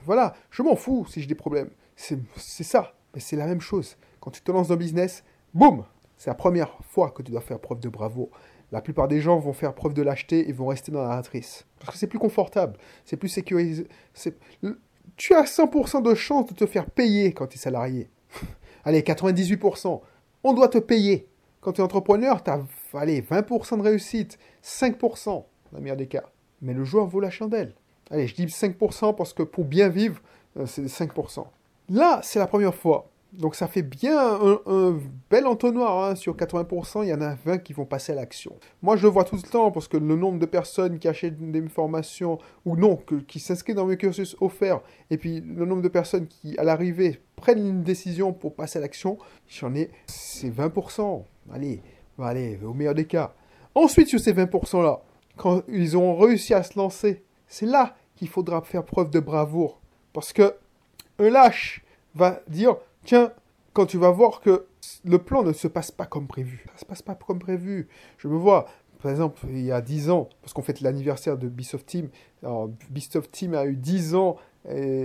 voilà, 0.04 0.34
je 0.50 0.62
m'en 0.62 0.76
fous 0.76 1.06
si 1.08 1.20
j'ai 1.20 1.26
des 1.26 1.34
problèmes. 1.34 1.70
C'est 1.96 2.64
ça, 2.64 2.94
mais 3.14 3.20
c'est 3.20 3.36
la 3.36 3.46
même 3.46 3.60
chose. 3.60 3.96
Quand 4.20 4.30
tu 4.30 4.42
te 4.42 4.52
lances 4.52 4.68
dans 4.68 4.74
le 4.74 4.78
business, 4.78 5.24
boum, 5.54 5.84
c'est 6.16 6.30
la 6.30 6.34
première 6.34 6.78
fois 6.84 7.10
que 7.10 7.22
tu 7.22 7.30
dois 7.30 7.40
faire 7.40 7.58
preuve 7.58 7.80
de 7.80 7.88
bravoure 7.88 8.30
la 8.72 8.80
plupart 8.80 9.08
des 9.08 9.20
gens 9.20 9.38
vont 9.38 9.52
faire 9.52 9.74
preuve 9.74 9.94
de 9.94 10.02
lâcheté 10.02 10.48
et 10.48 10.52
vont 10.52 10.66
rester 10.66 10.92
dans 10.92 11.02
la 11.02 11.16
matrice. 11.16 11.66
Parce 11.80 11.92
que 11.92 11.98
c'est 11.98 12.06
plus 12.06 12.18
confortable, 12.18 12.76
c'est 13.04 13.16
plus 13.16 13.28
sécurisé. 13.28 13.86
Tu 15.16 15.34
as 15.34 15.42
100% 15.42 16.02
de 16.02 16.14
chance 16.14 16.46
de 16.46 16.54
te 16.54 16.66
faire 16.66 16.86
payer 16.86 17.32
quand 17.32 17.46
tu 17.46 17.56
es 17.56 17.60
salarié. 17.60 18.10
allez, 18.84 19.00
98%. 19.02 20.00
On 20.44 20.52
doit 20.52 20.68
te 20.68 20.78
payer. 20.78 21.28
Quand 21.60 21.72
tu 21.72 21.80
es 21.80 21.84
entrepreneur, 21.84 22.42
tu 22.42 22.50
as 22.50 22.62
allez, 22.94 23.20
20% 23.20 23.78
de 23.78 23.82
réussite, 23.82 24.38
5% 24.64 25.26
dans 25.26 25.44
la 25.72 25.80
meilleure 25.80 25.96
des 25.96 26.06
cas. 26.06 26.24
Mais 26.62 26.72
le 26.72 26.84
joueur 26.84 27.06
vaut 27.06 27.20
la 27.20 27.30
chandelle. 27.30 27.74
Allez, 28.10 28.26
je 28.26 28.34
dis 28.34 28.46
5% 28.46 29.14
parce 29.14 29.32
que 29.32 29.42
pour 29.42 29.64
bien 29.64 29.88
vivre, 29.88 30.20
euh, 30.56 30.66
c'est 30.66 30.86
5%. 30.86 31.46
Là, 31.90 32.20
c'est 32.22 32.38
la 32.38 32.46
première 32.46 32.74
fois. 32.74 33.09
Donc 33.32 33.54
ça 33.54 33.68
fait 33.68 33.82
bien 33.82 34.18
un, 34.66 34.98
bel 35.30 35.46
entonnoir. 35.46 36.04
Hein. 36.04 36.14
Sur 36.14 36.36
80%, 36.36 37.04
il 37.04 37.08
y 37.08 37.14
en 37.14 37.20
a 37.20 37.34
20 37.34 37.58
qui 37.58 37.72
vont 37.72 37.84
passer 37.84 38.12
à 38.12 38.14
l'action. 38.16 38.56
Moi, 38.82 38.96
je 38.96 39.02
le 39.04 39.08
vois 39.08 39.24
tout 39.24 39.36
le 39.36 39.42
temps 39.42 39.70
parce 39.70 39.88
que 39.88 39.96
le 39.96 40.16
nombre 40.16 40.38
de 40.38 40.46
personnes 40.46 40.98
qui 40.98 41.08
achètent 41.08 41.38
des 41.38 41.68
formations 41.68 42.38
ou 42.64 42.76
non, 42.76 42.98
qui 43.28 43.38
s'inscrivent 43.38 43.76
dans 43.76 43.86
mes 43.86 43.96
cursus 43.96 44.36
offerts, 44.40 44.80
et 45.10 45.16
puis 45.16 45.40
le 45.40 45.64
nombre 45.64 45.82
de 45.82 45.88
personnes 45.88 46.26
qui, 46.26 46.58
à 46.58 46.64
l'arrivée, 46.64 47.20
prennent 47.36 47.66
une 47.66 47.82
décision 47.82 48.32
pour 48.32 48.54
passer 48.54 48.78
à 48.78 48.82
l'action, 48.82 49.18
j'en 49.48 49.74
ai, 49.74 49.90
c'est 50.06 50.50
20%. 50.50 51.22
Allez, 51.52 51.82
allez, 52.18 52.58
au 52.64 52.74
meilleur 52.74 52.94
des 52.94 53.06
cas. 53.06 53.32
Ensuite, 53.74 54.08
sur 54.08 54.20
ces 54.20 54.32
20%-là, 54.32 55.00
quand 55.36 55.62
ils 55.68 55.96
ont 55.96 56.16
réussi 56.16 56.52
à 56.54 56.62
se 56.62 56.78
lancer, 56.78 57.22
c'est 57.46 57.66
là 57.66 57.96
qu'il 58.16 58.28
faudra 58.28 58.60
faire 58.62 58.84
preuve 58.84 59.10
de 59.10 59.20
bravoure. 59.20 59.80
Parce 60.12 60.32
que 60.32 60.54
un 61.18 61.30
lâche 61.30 61.82
va 62.14 62.40
dire 62.48 62.76
Tiens, 63.04 63.32
quand 63.72 63.86
tu 63.86 63.98
vas 63.98 64.10
voir 64.10 64.40
que 64.40 64.66
le 65.04 65.18
plan 65.18 65.42
ne 65.42 65.52
se 65.52 65.68
passe 65.68 65.90
pas 65.90 66.06
comme 66.06 66.26
prévu, 66.26 66.64
ça 66.72 66.80
se 66.80 66.84
passe 66.84 67.02
pas 67.02 67.14
comme 67.14 67.38
prévu. 67.38 67.88
Je 68.18 68.28
me 68.28 68.36
vois, 68.36 68.66
par 69.02 69.10
exemple, 69.10 69.40
il 69.48 69.64
y 69.64 69.72
a 69.72 69.80
10 69.80 70.10
ans, 70.10 70.28
parce 70.42 70.52
qu'on 70.52 70.62
fête 70.62 70.80
l'anniversaire 70.80 71.38
de 71.38 71.50
of 71.74 71.86
Team, 71.86 72.08
alors 72.42 72.70
of 73.14 73.30
Team 73.30 73.54
a 73.54 73.66
eu 73.66 73.76
10 73.76 74.14
ans 74.14 74.36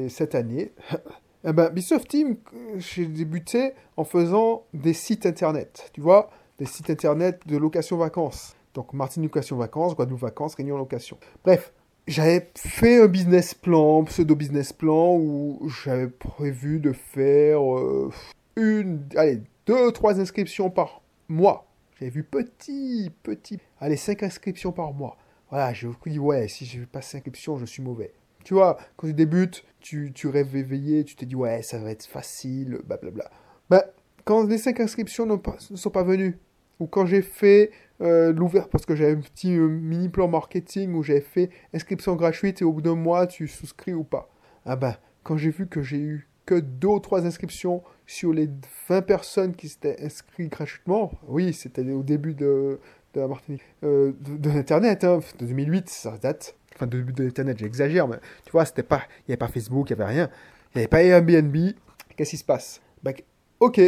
cette 0.09 0.35
année. 0.35 0.73
eh 1.45 1.53
ben, 1.53 1.69
Beast 1.69 1.91
of 1.91 2.07
Team, 2.07 2.37
j'ai 2.77 3.05
débuté 3.05 3.73
en 3.97 4.03
faisant 4.03 4.63
des 4.73 4.93
sites 4.93 5.25
internet, 5.25 5.91
tu 5.93 6.01
vois, 6.01 6.29
des 6.57 6.65
sites 6.65 6.89
internet 6.89 7.41
de 7.45 7.57
location 7.57 7.97
vacances. 7.97 8.55
Donc 8.73 8.93
Martinique 8.93 9.35
location 9.35 9.55
vacances, 9.55 9.95
Guadeloupe 9.95 10.19
vacances, 10.19 10.55
Réunion 10.55 10.77
location. 10.77 11.17
Bref, 11.43 11.71
j'avais 12.07 12.51
fait 12.55 13.01
un 13.01 13.07
business 13.07 13.53
plan, 13.53 14.03
pseudo 14.03 14.35
business 14.35 14.73
plan, 14.73 15.15
où 15.17 15.69
j'avais 15.83 16.07
prévu 16.07 16.79
de 16.79 16.91
faire 16.91 17.77
euh, 17.77 18.11
une, 18.55 19.07
allez, 19.15 19.41
deux, 19.65 19.91
trois 19.91 20.19
inscriptions 20.19 20.69
par 20.69 21.01
mois. 21.27 21.67
J'avais 21.99 22.11
vu 22.11 22.23
petit, 22.23 23.11
petit, 23.23 23.59
allez, 23.79 23.97
cinq 23.97 24.23
inscriptions 24.23 24.71
par 24.71 24.93
mois. 24.93 25.17
Voilà, 25.49 25.73
je 25.73 25.87
me 25.87 25.93
dis, 26.07 26.19
ouais, 26.19 26.47
si 26.47 26.65
je 26.65 26.83
pas 26.83 27.01
cinq 27.01 27.19
inscriptions, 27.19 27.57
je 27.57 27.65
suis 27.65 27.81
mauvais. 27.81 28.13
Tu 28.43 28.53
vois, 28.53 28.77
quand 28.97 29.07
tu 29.07 29.13
débutes, 29.13 29.63
tu, 29.79 30.11
tu 30.13 30.27
rêves 30.27 30.55
éveillé, 30.55 31.03
tu 31.03 31.15
te 31.15 31.25
dis, 31.25 31.35
ouais, 31.35 31.61
ça 31.63 31.79
va 31.79 31.91
être 31.91 32.05
facile, 32.05 32.79
blablabla. 32.85 33.31
Ben, 33.69 33.81
quand 34.23 34.43
les 34.47 34.57
cinq 34.57 34.79
inscriptions 34.79 35.25
ne 35.25 35.37
sont 35.75 35.89
pas 35.89 36.03
venues, 36.03 36.37
ou 36.79 36.87
quand 36.87 37.05
j'ai 37.05 37.21
fait 37.21 37.71
euh, 38.01 38.33
l'ouvert 38.33 38.67
parce 38.69 38.85
que 38.85 38.95
j'avais 38.95 39.13
un 39.13 39.21
petit 39.21 39.55
euh, 39.55 39.67
mini 39.67 40.09
plan 40.09 40.27
marketing 40.27 40.93
où 40.93 41.03
j'avais 41.03 41.21
fait 41.21 41.49
inscription 41.73 42.15
gratuite 42.15 42.61
et 42.61 42.65
au 42.65 42.73
bout 42.73 42.81
d'un 42.81 42.95
mois 42.95 43.27
tu 43.27 43.47
souscris 43.47 43.93
ou 43.93 44.03
pas. 44.03 44.29
Ah 44.65 44.75
ben, 44.75 44.95
quand 45.23 45.37
j'ai 45.37 45.51
vu 45.51 45.67
que 45.67 45.81
j'ai 45.81 45.99
eu 45.99 46.27
que 46.45 46.55
deux 46.55 46.87
ou 46.87 46.99
trois 46.99 47.25
inscriptions 47.25 47.81
sur 48.05 48.33
les 48.33 48.49
20 48.89 49.01
personnes 49.01 49.55
qui 49.55 49.69
s'étaient 49.69 50.03
inscrites 50.03 50.51
gratuitement, 50.51 51.11
oui, 51.27 51.53
c'était 51.53 51.89
au 51.91 52.03
début 52.03 52.35
de, 52.35 52.79
de 53.13 53.21
la 53.21 53.27
Martinique, 53.27 53.63
euh, 53.83 54.11
de, 54.19 54.49
l'Internet, 54.49 55.03
hein, 55.03 55.19
de 55.39 55.45
2008, 55.45 55.89
ça 55.89 56.17
date. 56.17 56.55
Enfin, 56.75 56.87
de 56.87 56.97
début 56.97 57.13
de 57.13 57.23
l'Internet, 57.23 57.57
j'exagère, 57.57 58.07
mais 58.07 58.17
tu 58.43 58.51
vois, 58.51 58.65
c'était 58.65 58.83
pas, 58.83 59.01
il 59.21 59.29
n'y 59.29 59.33
avait 59.33 59.37
pas 59.37 59.47
Facebook, 59.47 59.89
il 59.89 59.95
n'y 59.95 60.01
avait 60.01 60.11
rien. 60.11 60.29
Il 60.73 60.77
n'y 60.77 60.81
avait 60.81 60.89
pas 60.89 61.01
Airbnb. 61.01 61.55
Qu'est-ce 62.15 62.31
qui 62.31 62.37
se 62.37 62.43
passe? 62.43 62.81
Ben, 63.01 63.15
Ok, 63.59 63.79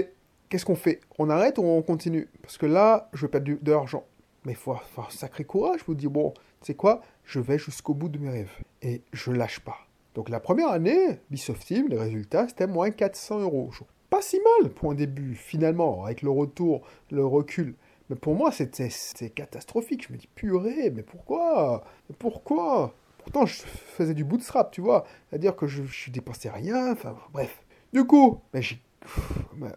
qu'est-ce 0.50 0.66
qu'on 0.66 0.76
fait? 0.76 1.00
On 1.18 1.30
arrête 1.30 1.58
ou 1.58 1.64
on 1.64 1.82
continue? 1.82 2.28
Parce 2.42 2.58
que 2.58 2.66
là, 2.66 3.10
je 3.14 3.22
vais 3.26 3.28
perdre 3.30 3.52
de 3.62 3.72
l'argent. 3.72 4.04
Mais 4.46 4.54
il 4.54 4.58
faut 4.58 4.74
un 4.74 5.10
sacré 5.10 5.44
courage 5.44 5.82
vous 5.86 5.96
dire, 5.96 6.10
bon, 6.10 6.34
tu 6.62 6.68
sais 6.68 6.76
quoi? 6.76 7.02
Je 7.26 7.40
vais 7.40 7.58
jusqu'au 7.58 7.94
bout 7.94 8.10
de 8.10 8.18
mes 8.18 8.30
rêves. 8.30 8.54
Et 8.82 9.02
je 9.12 9.32
lâche 9.32 9.60
pas. 9.60 9.78
Donc 10.16 10.30
la 10.30 10.40
première 10.40 10.70
année, 10.70 11.20
Bisoft 11.30 11.66
Team, 11.66 11.90
les 11.90 11.98
résultats, 11.98 12.48
c'était 12.48 12.68
moins 12.68 12.90
400 12.90 13.42
euros. 13.42 13.72
Pas 14.10 14.22
si 14.22 14.40
mal 14.62 14.72
pour 14.72 14.92
un 14.92 14.96
début, 14.96 15.36
finalement, 15.36 16.06
avec 16.06 16.22
le 16.22 16.30
retour, 16.30 16.82
le 17.12 17.26
recul. 17.26 17.76
Mais 18.10 18.16
pour 18.16 18.36
moi, 18.36 18.52
c'était 18.52 19.30
catastrophique. 19.30 20.08
Je 20.08 20.14
me 20.14 20.18
dis, 20.18 20.28
purée, 20.34 20.92
mais 20.92 21.04
pourquoi? 21.04 21.84
Pourquoi? 22.18 22.94
Pourtant, 23.18 23.46
je 23.46 23.56
faisais 23.56 24.14
du 24.14 24.24
bootstrap, 24.24 24.72
tu 24.72 24.80
vois. 24.80 25.06
C'est-à-dire 25.30 25.56
que 25.56 25.68
je, 25.68 25.84
je 25.84 26.10
dépensais 26.10 26.50
rien, 26.50 26.94
enfin, 26.94 27.16
bref. 27.34 27.62
Du 27.92 28.06
coup, 28.06 28.40
mais 28.54 28.62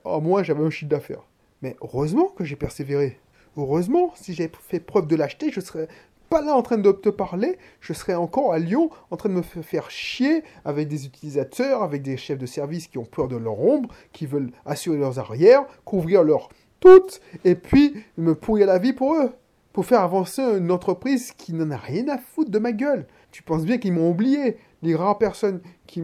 au 0.04 0.20
moins 0.20 0.42
j'avais 0.42 0.64
un 0.64 0.70
chiffre 0.70 0.90
d'affaires. 0.90 1.26
Mais 1.62 1.76
heureusement 1.80 2.28
que 2.28 2.44
j'ai 2.44 2.56
persévéré. 2.56 3.18
Heureusement, 3.56 4.12
si 4.14 4.32
j'avais 4.32 4.50
fait 4.68 4.80
preuve 4.80 5.06
de 5.06 5.16
lâcheté, 5.16 5.50
je 5.50 5.60
serais 5.60 5.88
pas 6.30 6.40
là 6.40 6.54
en 6.54 6.62
train 6.62 6.78
de 6.78 6.92
te 6.92 7.08
parler, 7.08 7.58
je 7.80 7.92
serais 7.92 8.14
encore 8.14 8.52
à 8.52 8.58
Lyon 8.60 8.88
en 9.10 9.16
train 9.16 9.28
de 9.28 9.34
me 9.34 9.42
faire 9.42 9.90
chier 9.90 10.44
avec 10.64 10.86
des 10.86 11.04
utilisateurs, 11.04 11.82
avec 11.82 12.02
des 12.02 12.16
chefs 12.16 12.38
de 12.38 12.46
service 12.46 12.86
qui 12.86 12.98
ont 12.98 13.04
peur 13.04 13.26
de 13.26 13.36
leur 13.36 13.60
ombre, 13.60 13.92
qui 14.12 14.26
veulent 14.26 14.52
assurer 14.64 14.96
leurs 14.96 15.18
arrières, 15.18 15.64
couvrir 15.84 16.22
leur 16.22 16.48
toutes, 16.78 17.20
et 17.44 17.56
puis 17.56 18.04
me 18.16 18.34
pourrir 18.34 18.66
la 18.66 18.78
vie 18.78 18.92
pour 18.92 19.14
eux, 19.16 19.32
pour 19.72 19.84
faire 19.84 20.00
avancer 20.00 20.40
une 20.40 20.70
entreprise 20.70 21.32
qui 21.32 21.52
n'en 21.52 21.70
a 21.72 21.76
rien 21.76 22.08
à 22.08 22.18
foutre 22.18 22.50
de 22.50 22.58
ma 22.60 22.72
gueule. 22.72 23.06
Tu 23.30 23.42
penses 23.42 23.64
bien 23.64 23.78
qu'ils 23.78 23.92
m'ont 23.92 24.10
oublié. 24.10 24.56
Les 24.82 24.94
rares 24.94 25.18
personnes 25.18 25.60
qui, 25.86 26.02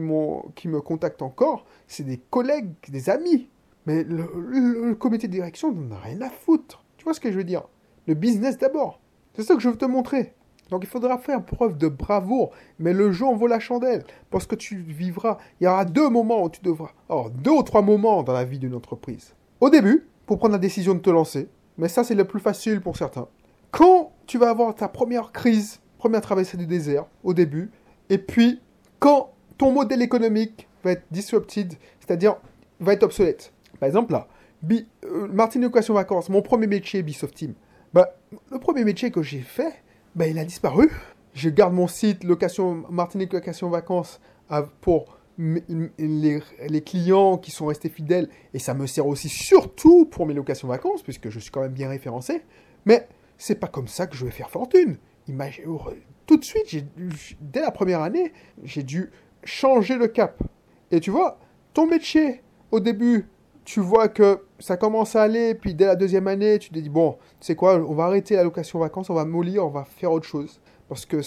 qui 0.55 0.67
me 0.67 0.81
contactent 0.81 1.21
encore, 1.21 1.65
c'est 1.87 2.03
des 2.03 2.17
collègues, 2.17 2.69
des 2.89 3.09
amis. 3.09 3.49
Mais 3.85 4.03
le, 4.03 4.93
comité 4.95 5.27
de 5.27 5.31
direction 5.31 5.71
n'en 5.71 5.95
a 5.95 5.99
rien 5.99 6.21
à 6.21 6.29
foutre. 6.29 6.83
Tu 6.97 7.05
vois 7.05 7.13
ce 7.13 7.19
que 7.19 7.31
je 7.31 7.37
veux 7.37 7.43
dire? 7.43 7.63
Le 8.05 8.13
business 8.13 8.57
d'abord. 8.57 8.99
C'est 9.33 9.43
ça 9.43 9.55
que 9.55 9.61
je 9.61 9.69
veux 9.69 9.77
te 9.77 9.85
montrer. 9.85 10.33
Donc 10.69 10.83
il 10.83 10.89
faudra 10.89 11.17
faire 11.17 11.45
preuve 11.45 11.77
de 11.77 11.87
bravoure, 11.87 12.51
mais 12.79 12.91
le 12.91 13.13
jeu 13.13 13.25
en 13.25 13.35
vaut 13.35 13.47
la 13.47 13.59
chandelle, 13.59 14.03
parce 14.29 14.45
que 14.45 14.55
tu 14.55 14.75
vivras, 14.75 15.37
il 15.59 15.63
y 15.63 15.67
aura 15.67 15.85
deux 15.85 16.09
moments 16.09 16.43
où 16.43 16.49
tu 16.49 16.61
devras, 16.61 16.91
alors 17.09 17.29
deux 17.29 17.51
ou 17.51 17.63
trois 17.63 17.81
moments 17.81 18.23
dans 18.23 18.33
la 18.33 18.43
vie 18.43 18.59
d'une 18.59 18.73
entreprise. 18.73 19.33
Au 19.61 19.69
début, 19.69 20.07
pour 20.25 20.39
prendre 20.39 20.51
la 20.53 20.59
décision 20.59 20.93
de 20.93 20.99
te 20.99 21.09
lancer, 21.09 21.47
mais 21.77 21.87
ça 21.87 22.03
c'est 22.03 22.15
le 22.15 22.25
plus 22.25 22.41
facile 22.41 22.81
pour 22.81 22.97
certains. 22.97 23.29
Quand 23.71 24.11
tu 24.25 24.37
vas 24.37 24.49
avoir 24.49 24.75
ta 24.75 24.89
première 24.89 25.31
crise, 25.31 25.79
première 25.97 26.21
traversée 26.21 26.57
du 26.57 26.67
désert, 26.67 27.05
au 27.23 27.33
début, 27.33 27.71
et 28.09 28.17
puis 28.17 28.61
quand 28.99 29.31
ton 29.57 29.71
modèle 29.71 30.01
économique 30.01 30.67
va 30.83 30.91
être 30.91 31.05
disrupted, 31.11 31.73
c'est-à-dire 31.99 32.37
va 32.79 32.93
être 32.93 33.03
obsolète. 33.03 33.51
Par 33.79 33.87
exemple, 33.87 34.13
là, 34.13 34.27
Bi, 34.61 34.87
euh, 35.05 35.27
Vacances, 35.89 36.29
mon 36.29 36.41
premier 36.41 36.67
métier, 36.67 37.03
Bisoft 37.03 37.35
Team, 37.35 37.53
bah, 37.93 38.15
le 38.51 38.59
premier 38.59 38.83
métier 38.83 39.11
que 39.11 39.21
j'ai 39.21 39.39
fait, 39.39 39.73
bah, 40.15 40.27
il 40.27 40.39
a 40.39 40.45
disparu. 40.45 40.89
Je 41.33 41.49
garde 41.49 41.73
mon 41.73 41.87
site 41.87 42.23
location, 42.23 42.83
Martinique 42.89 43.33
Location 43.33 43.69
Vacances 43.69 44.19
pour 44.81 45.17
les, 45.37 45.61
les, 45.99 46.81
clients 46.81 47.37
qui 47.37 47.51
sont 47.51 47.67
restés 47.67 47.89
fidèles, 47.89 48.27
et 48.55 48.59
ça 48.59 48.73
me 48.73 48.87
sert 48.87 49.05
aussi 49.05 49.29
surtout 49.29 50.05
pour 50.05 50.25
mes 50.25 50.33
locations 50.33 50.67
vacances, 50.67 51.03
puisque 51.03 51.29
je 51.29 51.39
suis 51.39 51.51
quand 51.51 51.61
même 51.61 51.73
bien 51.73 51.89
référencé. 51.89 52.41
Mais 52.85 53.07
c'est 53.37 53.59
pas 53.59 53.67
comme 53.67 53.87
ça 53.87 54.07
que 54.07 54.15
je 54.15 54.25
vais 54.25 54.31
faire 54.31 54.49
fortune. 54.49 54.97
Imagine, 55.27 55.65
tout 56.25 56.37
de 56.37 56.43
suite, 56.43 56.85
dès 57.41 57.61
la 57.61 57.71
première 57.71 58.01
année, 58.01 58.33
j'ai 58.63 58.83
dû 58.83 59.11
changer 59.43 59.97
le 59.97 60.07
cap. 60.07 60.41
Et 60.91 60.99
tu 60.99 61.11
vois, 61.11 61.39
ton 61.73 61.87
métier, 61.87 62.41
au 62.71 62.79
début, 62.79 63.27
tu 63.65 63.81
vois 63.81 64.07
que 64.07 64.43
ça 64.59 64.77
commence 64.77 65.15
à 65.15 65.23
aller, 65.23 65.53
puis 65.53 65.73
dès 65.73 65.85
la 65.85 65.95
deuxième 65.95 66.27
année, 66.27 66.59
tu 66.59 66.69
te 66.69 66.79
dis, 66.79 66.89
bon, 66.89 67.17
c'est 67.39 67.55
quoi, 67.55 67.75
on 67.75 67.93
va 67.93 68.05
arrêter 68.05 68.35
la 68.35 68.43
location 68.43 68.79
vacances, 68.79 69.09
on 69.09 69.13
va 69.13 69.25
mollir, 69.25 69.65
on 69.65 69.69
va 69.69 69.83
faire 69.83 70.11
autre 70.11 70.25
chose. 70.25 70.61
Parce 70.87 71.05
que 71.05 71.19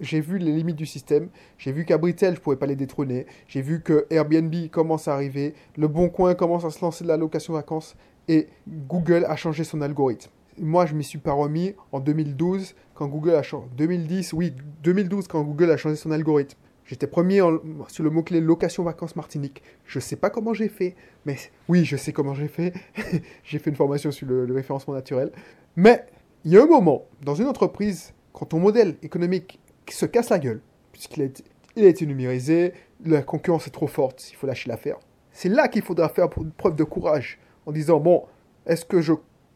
j'ai 0.00 0.20
vu 0.20 0.38
les 0.38 0.52
limites 0.52 0.76
du 0.76 0.86
système, 0.86 1.28
j'ai 1.56 1.72
vu 1.72 1.84
qu'à 1.84 1.98
Britel, 1.98 2.34
je 2.34 2.38
ne 2.38 2.44
pouvais 2.44 2.56
pas 2.56 2.66
les 2.66 2.76
détrôner, 2.76 3.26
j'ai 3.48 3.62
vu 3.62 3.82
que 3.82 4.06
Airbnb 4.10 4.54
commence 4.70 5.08
à 5.08 5.14
arriver, 5.14 5.54
Le 5.76 5.88
Bon 5.88 6.08
Coin 6.08 6.36
commence 6.36 6.64
à 6.64 6.70
se 6.70 6.80
lancer 6.80 7.02
de 7.02 7.08
la 7.08 7.16
location 7.16 7.54
vacances, 7.54 7.96
et 8.28 8.46
Google 8.68 9.24
a 9.28 9.34
changé 9.34 9.64
son 9.64 9.80
algorithme 9.80 10.30
moi, 10.60 10.86
je 10.86 10.94
m'y 10.94 11.04
suis 11.04 11.18
pas 11.18 11.32
remis 11.32 11.74
en 11.92 12.00
2012 12.00 12.74
quand 12.94 13.06
Google 13.06 13.34
a 13.34 13.42
changé. 13.42 13.68
2010, 13.76 14.32
oui, 14.32 14.54
2012 14.82 15.28
quand 15.28 15.42
Google 15.42 15.70
a 15.70 15.76
changé 15.76 15.96
son 15.96 16.10
algorithme. 16.10 16.58
J'étais 16.88 17.06
premier 17.06 17.42
sur 17.88 18.02
le 18.02 18.08
mot-clé 18.08 18.40
location 18.40 18.82
vacances 18.82 19.14
Martinique. 19.14 19.62
Je 19.84 20.00
sais 20.00 20.16
pas 20.16 20.30
comment 20.30 20.54
j'ai 20.54 20.68
fait, 20.68 20.96
mais 21.26 21.36
oui, 21.68 21.84
je 21.84 21.98
sais 21.98 22.12
comment 22.12 22.32
j'ai 22.32 22.48
fait. 22.48 22.72
j'ai 23.44 23.58
fait 23.58 23.68
une 23.68 23.76
formation 23.76 24.10
sur 24.10 24.26
le, 24.26 24.50
référencement 24.54 24.94
naturel. 24.94 25.30
Mais 25.76 26.06
il 26.44 26.52
y 26.52 26.56
a 26.56 26.62
un 26.62 26.66
moment, 26.66 27.04
dans 27.22 27.34
une 27.34 27.46
entreprise, 27.46 28.14
quand 28.32 28.46
ton 28.46 28.58
modèle 28.58 28.96
économique 29.02 29.60
se 29.90 30.06
casse 30.06 30.30
la 30.30 30.38
gueule, 30.38 30.62
puisqu'il 30.92 31.22
a, 31.22 31.26
été, 31.26 31.44
a 31.76 31.82
été 31.82 32.06
numérisé, 32.06 32.72
la 33.04 33.20
concurrence 33.20 33.66
est 33.66 33.70
trop 33.70 33.86
forte, 33.86 34.30
il 34.30 34.36
faut 34.36 34.46
lâcher 34.46 34.70
l'affaire. 34.70 34.96
C'est 35.32 35.50
là 35.50 35.68
qu'il 35.68 35.82
faudra 35.82 36.08
faire 36.08 36.30
preuve 36.30 36.74
de 36.74 36.84
courage, 36.84 37.38
en 37.66 37.72
disant, 37.72 38.00
bon, 38.00 38.24
est-ce 38.64 38.86
que 38.86 39.02
je 39.02 39.12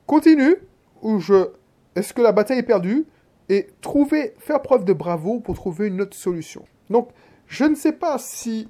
continue 0.06 0.56
où 1.02 1.20
je... 1.20 1.50
Est-ce 1.94 2.14
que 2.14 2.22
la 2.22 2.32
bataille 2.32 2.58
est 2.58 2.62
perdue? 2.62 3.04
Et 3.48 3.68
trouver, 3.82 4.34
faire 4.38 4.62
preuve 4.62 4.84
de 4.84 4.92
bravo 4.94 5.40
pour 5.40 5.54
trouver 5.56 5.88
une 5.88 6.00
autre 6.00 6.16
solution. 6.16 6.64
Donc, 6.88 7.10
je 7.46 7.64
ne 7.64 7.74
sais 7.74 7.92
pas 7.92 8.18
si, 8.18 8.68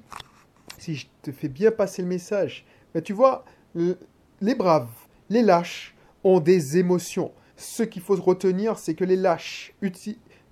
si 0.77 0.95
je 0.95 1.07
te 1.21 1.31
fais 1.31 1.47
bien 1.47 1.71
passer 1.71 2.01
le 2.01 2.07
message, 2.09 2.65
mais 2.93 3.01
tu 3.01 3.13
vois, 3.13 3.45
les 3.75 4.55
braves, 4.55 4.89
les 5.29 5.41
lâches 5.41 5.95
ont 6.23 6.39
des 6.39 6.77
émotions. 6.77 7.31
Ce 7.55 7.83
qu'il 7.83 8.01
faut 8.01 8.15
retenir, 8.15 8.77
c'est 8.77 8.95
que 8.95 9.05
les 9.05 9.15
lâches 9.15 9.73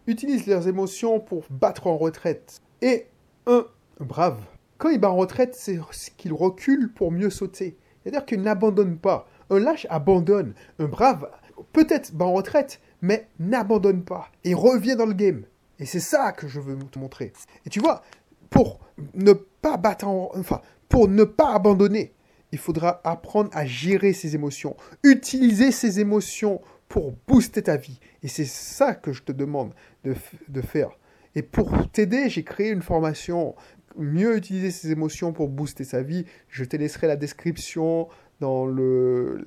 utilisent 0.08 0.48
leurs 0.48 0.68
émotions 0.68 1.20
pour 1.20 1.44
battre 1.50 1.88
en 1.88 1.98
retraite. 1.98 2.62
Et 2.82 3.08
un 3.48 3.66
brave, 4.00 4.42
quand 4.78 4.90
il 4.90 5.00
bat 5.00 5.12
en 5.12 5.18
retraite, 5.18 5.56
c'est 5.56 5.80
qu'il 6.16 6.34
recule 6.34 6.94
pour 6.94 7.12
mieux 7.12 7.30
sauter. 7.30 7.78
C'est-à-dire 8.02 8.26
qu'il 8.26 8.42
n'abandonne 8.42 8.98
pas. 8.98 9.28
Un 9.50 9.60
lâche 9.60 9.86
abandonne. 9.90 10.54
Un 10.80 10.86
brave, 10.86 11.30
peut-être 11.74 12.14
va 12.14 12.26
en 12.26 12.34
retraite, 12.34 12.82
mais 13.02 13.28
n'abandonne 13.40 14.04
pas. 14.04 14.32
Et 14.44 14.54
revient 14.54 14.96
dans 14.96 15.06
le 15.06 15.14
game. 15.14 15.44
Et 15.80 15.86
c'est 15.86 16.00
ça 16.00 16.32
que 16.32 16.48
je 16.48 16.60
veux 16.60 16.78
te 16.78 17.00
montrer. 17.00 17.34
Et 17.66 17.70
tu 17.70 17.80
vois, 17.80 18.04
pour 18.50 18.80
ne 19.14 19.34
pas 19.34 19.78
battre 19.78 20.08
enfin, 20.08 20.62
pour 20.90 21.08
ne 21.08 21.24
pas 21.24 21.54
abandonner, 21.54 22.14
il 22.52 22.58
faudra 22.58 23.02
apprendre 23.04 23.50
à 23.54 23.66
gérer 23.66 24.14
ses 24.14 24.36
émotions, 24.36 24.76
utiliser 25.04 25.72
ses 25.72 26.00
émotions 26.00 26.62
pour 26.88 27.14
booster 27.28 27.64
ta 27.64 27.78
vie. 27.78 28.00
Et 28.24 28.28
c'est 28.28 28.46
ça 28.46 28.94
que 28.94 29.14
je 29.14 29.24
te 29.24 29.32
demande 29.32 29.74
de, 30.04 30.14
de 30.50 30.62
faire. 30.62 30.90
Et 31.34 31.42
pour 31.42 31.90
t'aider, 31.92 32.30
j'ai 32.30 32.44
créé 32.44 32.70
une 32.70 32.82
formation 32.82 33.56
mieux 33.98 34.38
utiliser 34.38 34.72
ses 34.72 34.92
émotions 34.92 35.34
pour 35.34 35.48
booster 35.48 35.84
sa 35.84 36.02
vie. 36.02 36.26
Je 36.50 36.64
te 36.64 36.76
laisserai 36.76 37.08
la 37.08 37.16
description 37.16 38.08
dans 38.42 38.66
le, 38.66 39.44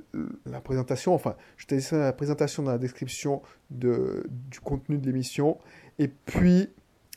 la 0.46 0.60
présentation, 0.60 1.14
enfin, 1.14 1.34
je 1.56 1.66
te 1.66 1.74
laisserai 1.74 1.98
la 1.98 2.12
présentation 2.12 2.62
dans 2.62 2.70
la 2.70 2.78
description 2.78 3.42
de, 3.70 4.24
du 4.30 4.60
contenu 4.60 4.98
de 4.98 5.04
l'émission. 5.04 5.58
Et 5.98 6.06
puis, 6.06 6.70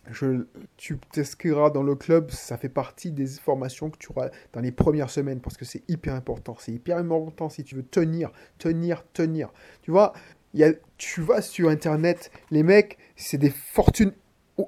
je, 0.10 0.48
tu 0.76 0.98
t'inscriras 1.12 1.70
dans 1.70 1.84
le 1.84 1.94
club, 1.94 2.32
ça 2.32 2.58
fait 2.58 2.68
partie 2.68 3.12
des 3.12 3.28
formations 3.28 3.92
que 3.92 3.98
tu 4.00 4.10
auras 4.12 4.30
dans 4.54 4.62
les 4.62 4.72
premières 4.72 5.12
semaines 5.12 5.40
parce 5.40 5.56
que 5.56 5.66
c'est 5.66 5.84
hyper 5.88 6.16
important. 6.16 6.58
C'est 6.60 6.72
hyper 6.72 6.98
important 6.98 7.48
si 7.48 7.64
tu 7.64 7.76
veux 7.76 7.84
tenir, 7.84 8.32
tenir, 8.58 9.06
tenir. 9.14 9.54
Tu 9.84 9.92
vois, 9.92 10.14
y 10.56 10.64
a, 10.64 10.74
tu 10.98 11.22
vas 11.22 11.44
sur 11.44 11.70
Internet, 11.70 12.32
les 12.50 12.64
mecs, 12.64 12.98
c'est 13.16 13.38
des 13.38 13.52
fortunes 13.52 14.14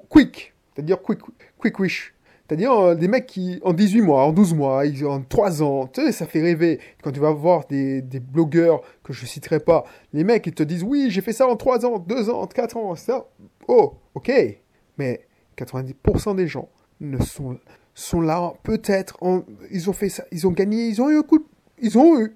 quick, 0.08 0.54
c'est-à-dire 0.72 1.02
quick, 1.02 1.18
quick 1.58 1.78
wish. 1.80 2.14
C'est-à-dire 2.50 2.72
euh, 2.72 2.94
des 2.96 3.06
mecs 3.06 3.26
qui, 3.26 3.60
en 3.62 3.72
18 3.72 4.00
mois, 4.00 4.24
en 4.24 4.32
12 4.32 4.54
mois, 4.54 4.82
en 5.04 5.22
3 5.22 5.62
ans, 5.62 5.86
tu 5.86 6.10
ça 6.10 6.26
fait 6.26 6.42
rêver. 6.42 6.80
Quand 7.00 7.12
tu 7.12 7.20
vas 7.20 7.30
voir 7.30 7.64
des, 7.68 8.02
blogueurs 8.02 8.80
que 9.04 9.12
je 9.12 9.24
citerai 9.24 9.60
pas, 9.60 9.84
les 10.12 10.24
mecs, 10.24 10.48
ils 10.48 10.52
te 10.52 10.64
disent, 10.64 10.82
oui, 10.82 11.10
j'ai 11.10 11.20
fait 11.20 11.32
ça 11.32 11.46
en 11.46 11.54
3 11.54 11.86
ans, 11.86 12.00
2 12.00 12.28
ans, 12.28 12.48
4 12.48 12.76
ans, 12.76 12.96
ça. 12.96 13.28
Oh, 13.68 13.94
ok. 14.16 14.32
Mais 14.98 15.28
90% 15.58 16.34
des 16.34 16.48
gens 16.48 16.68
ne 17.00 17.18
sont, 17.94 18.20
là, 18.20 18.52
peut-être, 18.64 19.16
ils 19.70 19.88
ont 19.88 19.92
fait 19.92 20.08
ça, 20.08 20.24
ils 20.32 20.44
ont 20.48 20.50
gagné, 20.50 20.88
ils 20.88 21.00
ont 21.00 21.08
eu 21.08 21.18
un 21.18 21.22
coup, 21.22 21.46
ils 21.80 21.98
ont 21.98 22.26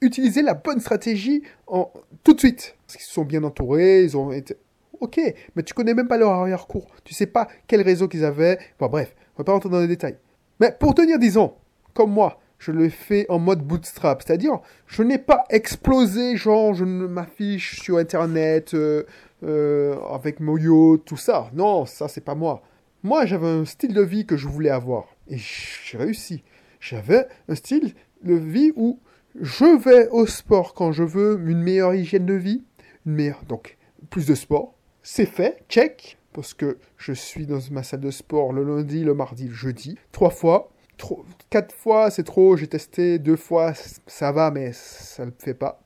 utilisé 0.00 0.42
la 0.42 0.54
bonne 0.54 0.78
stratégie 0.78 1.42
tout 2.22 2.34
de 2.34 2.38
suite. 2.38 2.76
Parce 2.86 2.98
qu'ils 2.98 3.12
sont 3.12 3.24
bien 3.24 3.42
entourés, 3.42 4.04
ils 4.04 4.16
ont 4.16 4.30
été, 4.30 4.54
ok, 5.00 5.20
mais 5.56 5.64
tu 5.64 5.74
connais 5.74 5.92
même 5.92 6.06
pas 6.06 6.18
leur 6.18 6.30
arrière-cours. 6.30 6.86
Tu 7.02 7.14
sais 7.14 7.26
pas 7.26 7.48
quel 7.66 7.82
réseau 7.82 8.06
qu'ils 8.06 8.24
avaient. 8.24 8.60
Bon, 8.78 8.86
bref, 8.86 9.12
on 9.36 9.42
va 9.42 9.44
pas 9.44 9.52
rentrer 9.52 9.68
dans 9.68 9.80
les 9.80 9.86
détails. 9.86 10.16
Mais 10.60 10.74
pour 10.78 10.94
tenir 10.94 11.18
10 11.18 11.36
ans, 11.36 11.58
comme 11.92 12.10
moi, 12.10 12.40
je 12.58 12.72
le 12.72 12.88
fais 12.88 13.26
en 13.28 13.38
mode 13.38 13.62
bootstrap, 13.62 14.22
c'est-à-dire 14.22 14.60
je 14.86 15.02
n'ai 15.02 15.18
pas 15.18 15.44
explosé, 15.50 16.36
genre 16.36 16.72
je 16.72 16.84
ne 16.84 17.06
m'affiche 17.06 17.80
sur 17.80 17.98
internet 17.98 18.72
euh, 18.72 19.04
euh, 19.42 19.98
avec 20.10 20.40
Moyo, 20.40 20.96
tout 20.96 21.18
ça. 21.18 21.50
Non, 21.52 21.84
ça 21.84 22.08
c'est 22.08 22.22
pas 22.22 22.34
moi. 22.34 22.62
Moi 23.02 23.26
j'avais 23.26 23.46
un 23.46 23.66
style 23.66 23.92
de 23.92 24.02
vie 24.02 24.24
que 24.24 24.38
je 24.38 24.48
voulais 24.48 24.70
avoir 24.70 25.04
et 25.28 25.36
j'ai 25.36 25.98
réussi. 25.98 26.42
J'avais 26.80 27.26
un 27.48 27.54
style 27.54 27.92
de 28.22 28.34
vie 28.34 28.72
où 28.74 29.00
je 29.38 29.78
vais 29.78 30.08
au 30.08 30.26
sport 30.26 30.72
quand 30.72 30.92
je 30.92 31.02
veux 31.02 31.38
une 31.46 31.62
meilleure 31.62 31.94
hygiène 31.94 32.24
de 32.24 32.34
vie, 32.34 32.64
donc 33.48 33.76
plus 34.08 34.26
de 34.26 34.34
sport. 34.34 34.74
C'est 35.02 35.26
fait, 35.26 35.62
check 35.68 36.15
parce 36.36 36.52
que 36.52 36.76
je 36.98 37.14
suis 37.14 37.46
dans 37.46 37.60
ma 37.70 37.82
salle 37.82 38.00
de 38.00 38.10
sport 38.10 38.52
le 38.52 38.62
lundi, 38.62 39.02
le 39.02 39.14
mardi, 39.14 39.48
le 39.48 39.54
jeudi, 39.54 39.98
trois 40.12 40.28
fois. 40.28 40.70
quatre 41.48 41.74
fois, 41.74 42.10
c'est 42.10 42.24
trop, 42.24 42.58
j'ai 42.58 42.66
testé, 42.66 43.18
deux 43.18 43.36
fois, 43.36 43.72
ça 44.06 44.32
va, 44.32 44.50
mais 44.50 44.72
ça 44.74 45.24
ne 45.24 45.30
le 45.30 45.36
fait 45.38 45.54
pas. 45.54 45.80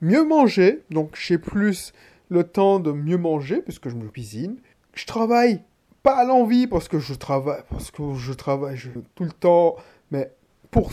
Mieux 0.00 0.24
manger, 0.24 0.82
donc 0.88 1.16
j'ai 1.16 1.36
plus 1.36 1.92
le 2.30 2.44
temps 2.44 2.80
de 2.80 2.92
mieux 2.92 3.18
manger, 3.18 3.60
puisque 3.60 3.90
je 3.90 3.94
me 3.94 4.08
cuisine. 4.08 4.56
Je 4.94 5.04
travaille 5.04 5.62
pas 6.02 6.16
à 6.16 6.24
l'envie, 6.24 6.66
parce 6.66 6.88
que 6.88 6.98
je 6.98 7.12
travaille, 7.12 7.60
parce 7.68 7.90
que 7.90 8.14
je 8.14 8.32
travaille 8.32 8.78
tout 9.14 9.24
le 9.24 9.32
temps, 9.32 9.76
mais 10.10 10.32
pour 10.70 10.92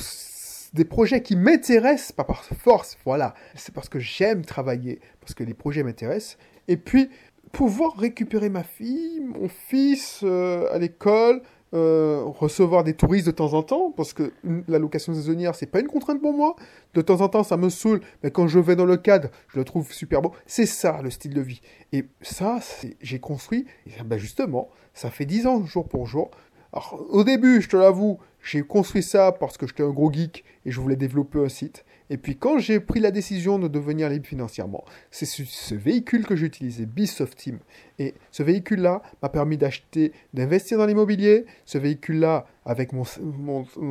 des 0.73 0.85
projets 0.85 1.21
qui 1.21 1.37
m'intéressent, 1.37 2.11
pas 2.11 2.25
par 2.25 2.43
force, 2.43 2.97
voilà. 3.05 3.35
C'est 3.55 3.73
parce 3.73 3.87
que 3.87 3.99
j'aime 3.99 4.43
travailler, 4.43 4.99
parce 5.21 5.33
que 5.33 5.45
les 5.45 5.53
projets 5.53 5.83
m'intéressent. 5.83 6.37
Et 6.67 6.75
puis, 6.75 7.09
pouvoir 7.51 7.95
récupérer 7.97 8.49
ma 8.49 8.63
fille, 8.63 9.21
mon 9.21 9.47
fils 9.47 10.21
euh, 10.23 10.67
à 10.73 10.77
l'école, 10.77 11.41
euh, 11.73 12.23
recevoir 12.25 12.83
des 12.83 12.93
touristes 12.93 13.25
de 13.25 13.31
temps 13.31 13.53
en 13.53 13.63
temps, 13.63 13.91
parce 13.91 14.13
que 14.13 14.31
la 14.67 14.79
location 14.79 15.13
saisonnière, 15.13 15.55
c'est 15.55 15.65
pas 15.65 15.79
une 15.79 15.87
contrainte 15.87 16.21
pour 16.21 16.33
moi. 16.33 16.55
De 16.93 17.01
temps 17.01 17.21
en 17.21 17.27
temps, 17.27 17.43
ça 17.43 17.57
me 17.57 17.69
saoule, 17.69 18.01
mais 18.23 18.31
quand 18.31 18.47
je 18.47 18.59
vais 18.59 18.75
dans 18.75 18.85
le 18.85 18.97
cadre, 18.97 19.29
je 19.49 19.59
le 19.59 19.65
trouve 19.65 19.91
super 19.91 20.21
beau. 20.21 20.31
C'est 20.45 20.65
ça, 20.65 21.01
le 21.01 21.09
style 21.09 21.33
de 21.33 21.41
vie. 21.41 21.61
Et 21.91 22.05
ça, 22.21 22.59
j'ai 23.01 23.19
construit, 23.19 23.65
et 23.87 24.03
ben 24.03 24.17
justement, 24.17 24.69
ça 24.93 25.09
fait 25.09 25.25
10 25.25 25.47
ans, 25.47 25.65
jour 25.65 25.87
pour 25.87 26.05
jour. 26.05 26.31
Alors, 26.73 27.05
au 27.09 27.23
début, 27.23 27.61
je 27.61 27.69
te 27.69 27.77
l'avoue, 27.77 28.19
j'ai 28.43 28.61
construit 28.61 29.03
ça 29.03 29.31
parce 29.31 29.57
que 29.57 29.65
j'étais 29.65 29.83
un 29.83 29.89
gros 29.89 30.11
geek 30.11 30.43
et 30.65 30.71
je 30.71 30.79
voulais 30.79 30.95
développer 30.95 31.39
un 31.39 31.49
site. 31.49 31.85
Et 32.11 32.17
puis 32.17 32.37
quand 32.37 32.59
j'ai 32.59 32.79
pris 32.79 32.99
la 32.99 33.09
décision 33.09 33.57
de 33.57 33.67
devenir 33.67 34.09
libre 34.09 34.27
financièrement, 34.27 34.85
c'est 35.09 35.25
ce, 35.25 35.73
véhicule 35.73 36.25
que 36.27 36.35
j'ai 36.35 36.45
utilisé, 36.45 36.85
Bisoft 36.85 37.37
Team. 37.37 37.59
Et 37.97 38.13
ce 38.29 38.43
véhicule-là 38.43 39.01
m'a 39.23 39.29
permis 39.29 39.57
d'acheter, 39.57 40.11
d'investir 40.33 40.77
dans 40.77 40.85
l'immobilier. 40.85 41.45
Ce 41.65 41.79
véhicule-là, 41.79 42.45
avec 42.65 42.93
mon, 42.93 43.05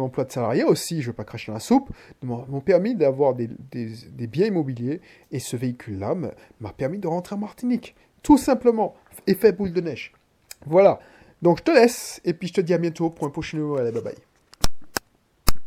emploi 0.01 0.25
de 0.25 0.31
salarié 0.31 0.63
aussi, 0.63 1.01
je 1.01 1.07
ne 1.07 1.07
veux 1.09 1.17
pas 1.17 1.25
cracher 1.25 1.49
dans 1.49 1.55
la 1.55 1.61
soupe, 1.61 1.91
m'ont 2.23 2.61
permis 2.61 2.95
d'avoir 2.95 3.35
des, 3.35 3.51
des 3.73 4.27
biens 4.29 4.47
immobiliers. 4.47 5.01
Et 5.33 5.41
ce 5.41 5.57
véhicule-là 5.57 6.15
m'a 6.61 6.73
permis 6.73 6.99
de 6.99 7.09
rentrer 7.09 7.35
en 7.35 7.39
Martinique. 7.39 7.97
Tout 8.23 8.39
simplement. 8.39 8.95
Effet 9.27 9.51
boule 9.51 9.73
de 9.73 9.81
neige. 9.81 10.13
Voilà. 10.67 11.01
Donc 11.45 11.59
je 11.59 11.63
te 11.65 11.71
laisse 11.71 12.23
et 12.25 12.33
puis 12.33 12.49
je 12.49 12.55
te 12.55 12.61
dis 12.63 12.73
à 12.73 12.79
bientôt 12.79 13.11
pour 13.11 13.27
un 13.27 13.31
prochain 13.31 13.59
numéro. 13.59 13.77
Allez, 13.77 13.93
bye 13.93 14.03
bye. 14.03 14.34